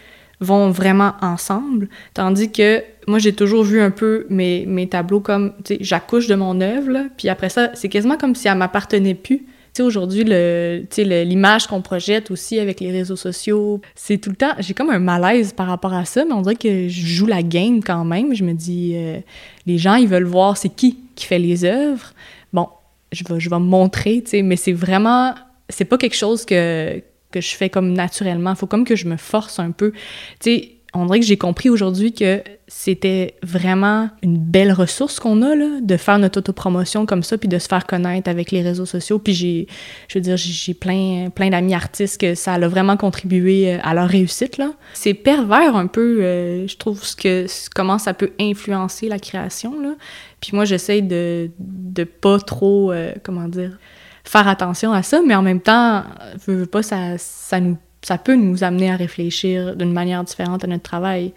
vont 0.44 0.70
vraiment 0.70 1.14
ensemble, 1.22 1.90
tandis 2.14 2.52
que 2.52 2.84
moi 3.08 3.20
j'ai 3.20 3.34
toujours 3.34 3.64
vu 3.64 3.82
un 3.82 3.92
peu 3.92 4.26
mes, 4.30 4.66
mes 4.66 4.88
tableaux 4.88 5.20
comme, 5.20 5.54
tu 5.64 5.76
sais, 5.76 5.78
j'accouche 5.82 6.28
de 6.28 6.36
mon 6.36 6.62
œuvre, 6.62 7.08
puis 7.18 7.30
après 7.30 7.50
ça, 7.50 7.72
c'est 7.74 7.90
quasiment 7.90 8.18
comme 8.18 8.36
si 8.36 8.48
elle 8.48 8.58
m'appartenait 8.58 9.16
plus. 9.16 9.40
Tu 9.74 9.82
sais, 9.82 9.84
aujourd'hui, 9.84 10.24
le, 10.24 10.86
l'image 11.24 11.66
qu'on 11.66 11.82
projette 11.82 12.30
aussi 12.30 12.60
avec 12.60 12.80
les 12.80 12.92
réseaux 12.92 13.16
sociaux, 13.16 13.82
c'est 13.96 14.20
tout 14.20 14.30
le 14.30 14.36
temps, 14.36 14.52
j'ai 14.60 14.76
comme 14.76 14.92
un 14.92 15.00
malaise 15.00 15.52
par 15.52 15.66
rapport 15.66 15.94
à 15.94 16.06
ça, 16.06 16.26
mais 16.26 16.34
on 16.34 16.42
dirait 16.42 16.56
que 16.56 16.88
je 16.88 17.08
joue 17.08 17.26
la 17.26 17.42
game 17.42 17.82
quand 17.84 18.06
même. 18.06 18.36
Je 18.36 18.44
me 18.44 18.54
dis, 18.54 18.94
euh, 18.96 19.18
les 19.66 19.80
gens, 19.80 19.96
ils 19.96 20.08
veulent 20.08 20.26
voir 20.26 20.58
c'est 20.58 20.70
qui 20.70 21.00
qui 21.16 21.26
fait 21.26 21.40
les 21.40 21.66
œuvres. 21.66 22.14
Bon, 22.52 22.68
je 23.12 23.24
vais, 23.24 23.40
je 23.40 23.50
vais 23.50 23.58
me 23.58 23.66
montrer, 23.66 24.22
tu 24.22 24.30
sais, 24.30 24.42
mais 24.44 24.58
c'est 24.58 24.74
vraiment, 24.74 25.34
c'est 25.70 25.86
pas 25.86 25.98
quelque 25.98 26.16
chose 26.16 26.46
que, 26.46 27.02
que 27.34 27.42
je 27.42 27.56
fais 27.56 27.70
comme 27.70 27.92
naturellement. 27.94 28.52
Il 28.52 28.58
faut 28.58 28.68
comme 28.68 28.86
que 28.86 28.96
je 28.96 29.08
me 29.08 29.18
force 29.18 29.60
un 29.60 29.72
peu. 29.72 29.92
Tu 29.92 30.00
sais, 30.40 30.70
on 30.94 31.08
dirait 31.08 31.20
que 31.20 31.26
j'ai 31.26 31.38
compris 31.38 31.70
aujourd'hui 31.70 32.14
que 32.14 32.44
c'était 32.68 33.36
vraiment 33.42 34.10
une 34.22 34.38
belle 34.38 34.72
ressource 34.72 35.20
qu'on 35.20 35.42
a, 35.42 35.56
là, 35.56 35.80
de 35.82 35.98
faire 35.98 36.20
notre 36.20 36.40
autopromotion 36.40 37.06
comme 37.06 37.24
ça, 37.24 37.38
puis 37.38 37.50
de 37.50 37.58
se 37.58 37.68
faire 37.68 37.88
connaître 37.88 38.30
avec 38.30 38.52
les 38.52 38.62
réseaux 38.62 38.86
sociaux. 38.86 39.18
Puis 39.18 39.34
j'ai, 39.34 39.68
je 40.08 40.18
veux 40.18 40.22
dire, 40.22 40.38
j'ai 40.38 40.74
plein, 40.76 41.30
plein 41.34 41.50
d'amis 41.50 41.74
artistes 41.74 42.22
que 42.22 42.36
ça 42.36 42.54
a 42.54 42.68
vraiment 42.68 42.96
contribué 42.96 43.74
euh, 43.74 43.78
à 43.82 43.96
leur 43.96 44.08
réussite, 44.08 44.58
là. 44.58 44.72
C'est 44.94 45.16
pervers 45.16 45.76
un 45.76 45.88
peu, 45.88 46.22
euh, 46.22 46.68
je 46.68 46.78
trouve, 46.78 47.04
ce 47.04 47.16
que, 47.16 47.48
comment 47.74 47.98
ça 47.98 48.14
peut 48.14 48.32
influencer 48.40 49.08
la 49.08 49.18
création, 49.18 49.80
là. 49.82 49.96
Puis 50.42 50.52
moi, 50.54 50.66
j'essaie 50.66 51.02
de, 51.02 51.50
de 51.60 52.04
pas 52.04 52.40
trop, 52.40 52.92
euh, 52.92 53.14
comment 53.24 53.48
dire, 53.48 53.78
faire 54.24 54.48
attention 54.48 54.94
à 54.94 55.04
ça, 55.04 55.22
mais 55.26 55.36
en 55.36 55.42
même 55.42 55.62
temps, 55.62 56.04
veux 56.48 56.66
pas, 56.66 56.84
ça, 56.84 57.18
ça, 57.18 57.60
nous, 57.60 57.78
ça 58.02 58.18
peut 58.18 58.36
nous 58.36 58.64
amener 58.64 58.92
à 58.92 58.96
réfléchir 58.96 59.76
d'une 59.76 59.92
manière 59.92 60.24
différente 60.24 60.64
à 60.64 60.68
notre 60.68 60.84
travail. 60.84 61.34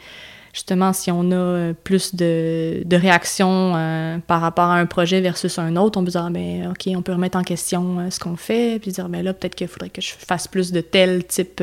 Justement, 0.53 0.95
si 0.95 1.11
on 1.11 1.33
a 1.33 1.35
euh, 1.35 1.73
plus 1.75 2.15
de, 2.15 2.83
de 2.87 2.97
réactions 2.97 3.75
euh, 3.77 4.17
par 4.27 4.41
rapport 4.41 4.71
à 4.71 4.77
un 4.79 4.87
projet 4.87 5.21
versus 5.21 5.59
un 5.59 5.77
autre, 5.77 6.01
on 6.01 6.05
peut 6.05 6.13
dire, 6.13 6.31
ben, 6.31 6.71
OK, 6.71 6.91
on 6.97 7.03
peut 7.03 7.13
remettre 7.13 7.37
en 7.37 7.43
question 7.43 8.11
ce 8.11 8.19
qu'on 8.19 8.37
fait, 8.37 8.79
puis 8.81 8.91
dire, 8.91 9.11
ben 9.11 9.23
là, 9.23 9.35
peut-être 9.35 9.55
qu'il 9.55 9.69
faudrait 9.69 9.91
que 9.91 10.01
je 10.01 10.15
fasse 10.17 10.49
plus 10.49 10.73
de 10.73 10.81
tel 10.81 11.27
type 11.27 11.63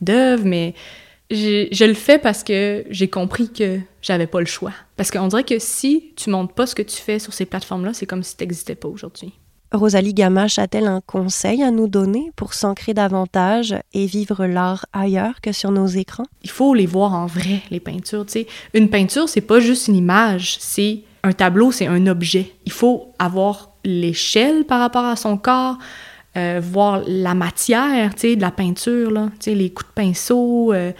d'œuvre, 0.00 0.44
mais 0.46 0.74
je 1.30 1.84
le 1.84 1.94
fais 1.94 2.18
parce 2.18 2.42
que 2.42 2.84
j'ai 2.90 3.08
compris 3.08 3.52
que 3.52 3.80
j'avais 4.00 4.26
pas 4.26 4.40
le 4.40 4.46
choix. 4.46 4.72
Parce 4.96 5.10
qu'on 5.10 5.28
dirait 5.28 5.44
que 5.44 5.58
si 5.58 6.12
tu 6.16 6.30
montres 6.30 6.54
pas 6.54 6.66
ce 6.66 6.74
que 6.74 6.82
tu 6.82 6.96
fais 6.96 7.18
sur 7.18 7.32
ces 7.32 7.46
plateformes-là, 7.46 7.92
c'est 7.94 8.06
comme 8.06 8.22
si 8.22 8.36
tu 8.36 8.44
n'existais 8.44 8.74
pas 8.74 8.88
aujourd'hui. 8.88 9.32
Rosalie 9.72 10.14
Gamache 10.14 10.58
a-t-elle 10.58 10.86
un 10.86 11.00
conseil 11.00 11.62
à 11.62 11.70
nous 11.70 11.88
donner 11.88 12.30
pour 12.36 12.54
s'ancrer 12.54 12.92
davantage 12.92 13.74
et 13.94 14.06
vivre 14.06 14.46
l'art 14.46 14.86
ailleurs 14.92 15.40
que 15.40 15.52
sur 15.52 15.70
nos 15.70 15.86
écrans? 15.86 16.26
Il 16.42 16.50
faut 16.50 16.74
les 16.74 16.86
voir 16.86 17.14
en 17.14 17.26
vrai, 17.26 17.62
les 17.70 17.80
peintures. 17.80 18.24
sais. 18.28 18.46
Une 18.74 18.90
peinture, 18.90 19.28
c'est 19.28 19.40
pas 19.40 19.60
juste 19.60 19.88
une 19.88 19.96
image, 19.96 20.56
c'est 20.60 21.00
un 21.22 21.32
tableau, 21.32 21.72
c'est 21.72 21.86
un 21.86 22.06
objet. 22.06 22.52
Il 22.66 22.72
faut 22.72 23.12
avoir 23.18 23.70
l'échelle 23.84 24.64
par 24.64 24.80
rapport 24.80 25.04
à 25.04 25.16
son 25.16 25.36
corps, 25.36 25.78
euh, 26.36 26.60
voir 26.62 27.02
la 27.06 27.34
matière, 27.34 28.14
de 28.14 28.40
la 28.40 28.50
peinture, 28.50 29.10
là, 29.10 29.28
les 29.46 29.70
coups 29.70 29.88
de 29.88 29.94
pinceau, 29.94 30.72
euh, 30.72 30.92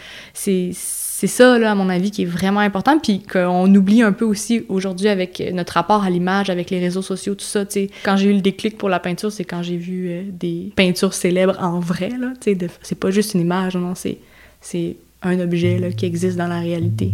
c'est 1.23 1.29
ça, 1.29 1.57
là, 1.57 1.71
à 1.71 1.75
mon 1.77 1.89
avis, 1.89 2.11
qui 2.11 2.23
est 2.23 2.27
vraiment 2.27 2.59
important, 2.59 2.99
puis 2.99 3.23
qu'on 3.23 3.73
oublie 3.73 4.03
un 4.03 4.11
peu 4.11 4.25
aussi 4.25 4.65
aujourd'hui 4.69 5.07
avec 5.07 5.41
notre 5.53 5.75
rapport 5.75 6.03
à 6.03 6.11
l'image, 6.11 6.51
avec 6.51 6.69
les 6.71 6.81
réseaux 6.81 7.01
sociaux, 7.01 7.37
tout 7.37 7.45
ça, 7.45 7.65
tu. 7.65 7.87
Quand 8.03 8.17
j'ai 8.17 8.31
eu 8.31 8.33
le 8.33 8.41
déclic 8.41 8.77
pour 8.77 8.89
la 8.89 8.99
peinture, 8.99 9.31
c'est 9.31 9.45
quand 9.45 9.63
j'ai 9.63 9.77
vu 9.77 10.09
euh, 10.09 10.23
des 10.27 10.73
peintures 10.75 11.15
célèbres 11.15 11.57
en 11.61 11.79
vrai, 11.79 12.11
là, 12.19 12.33
tu. 12.41 12.59
C'est 12.83 12.99
pas 12.99 13.13
juste 13.13 13.35
une 13.35 13.41
image, 13.43 13.77
non, 13.77 13.95
c'est, 13.95 14.19
c'est 14.61 14.97
un 15.23 15.39
objet, 15.39 15.79
là, 15.79 15.93
qui 15.93 16.07
existe 16.07 16.37
dans 16.37 16.49
la 16.49 16.59
réalité. 16.59 17.13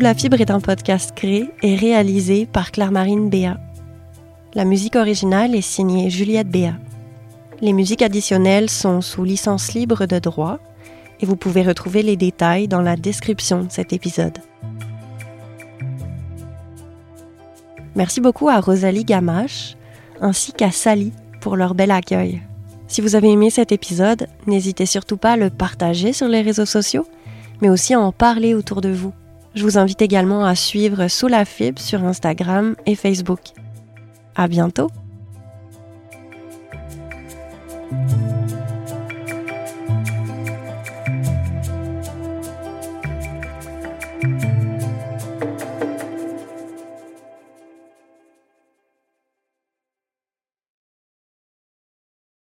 La 0.00 0.14
fibre 0.14 0.40
est 0.40 0.50
un 0.50 0.60
podcast 0.60 1.12
créé 1.14 1.50
et 1.62 1.76
réalisé 1.76 2.46
par 2.46 2.72
Claire-Marine 2.72 3.28
Béat. 3.28 3.60
La 4.54 4.64
musique 4.64 4.96
originale 4.96 5.54
est 5.54 5.60
signée 5.60 6.08
Juliette 6.08 6.48
Béat. 6.48 6.76
Les 7.60 7.74
musiques 7.74 8.00
additionnelles 8.00 8.70
sont 8.70 9.02
sous 9.02 9.24
licence 9.24 9.74
libre 9.74 10.06
de 10.06 10.18
droit 10.18 10.58
et 11.20 11.26
vous 11.26 11.36
pouvez 11.36 11.60
retrouver 11.60 12.02
les 12.02 12.16
détails 12.16 12.66
dans 12.66 12.80
la 12.80 12.96
description 12.96 13.64
de 13.64 13.70
cet 13.70 13.92
épisode. 13.92 14.38
Merci 17.94 18.22
beaucoup 18.22 18.48
à 18.48 18.58
Rosalie 18.58 19.04
Gamache 19.04 19.76
ainsi 20.22 20.54
qu'à 20.54 20.70
Sally 20.70 21.12
pour 21.42 21.56
leur 21.56 21.74
bel 21.74 21.90
accueil. 21.90 22.40
Si 22.88 23.02
vous 23.02 23.16
avez 23.16 23.30
aimé 23.30 23.50
cet 23.50 23.70
épisode, 23.70 24.28
n'hésitez 24.46 24.86
surtout 24.86 25.18
pas 25.18 25.32
à 25.32 25.36
le 25.36 25.50
partager 25.50 26.14
sur 26.14 26.26
les 26.26 26.40
réseaux 26.40 26.64
sociaux, 26.64 27.06
mais 27.60 27.68
aussi 27.68 27.92
à 27.92 28.00
en 28.00 28.12
parler 28.12 28.54
autour 28.54 28.80
de 28.80 28.88
vous. 28.88 29.12
Je 29.54 29.64
vous 29.64 29.78
invite 29.78 30.00
également 30.02 30.44
à 30.44 30.54
suivre 30.54 31.08
Sous 31.08 31.26
la 31.26 31.44
sur 31.78 32.04
Instagram 32.04 32.76
et 32.86 32.94
Facebook. 32.94 33.40
À 34.36 34.46
bientôt! 34.46 34.90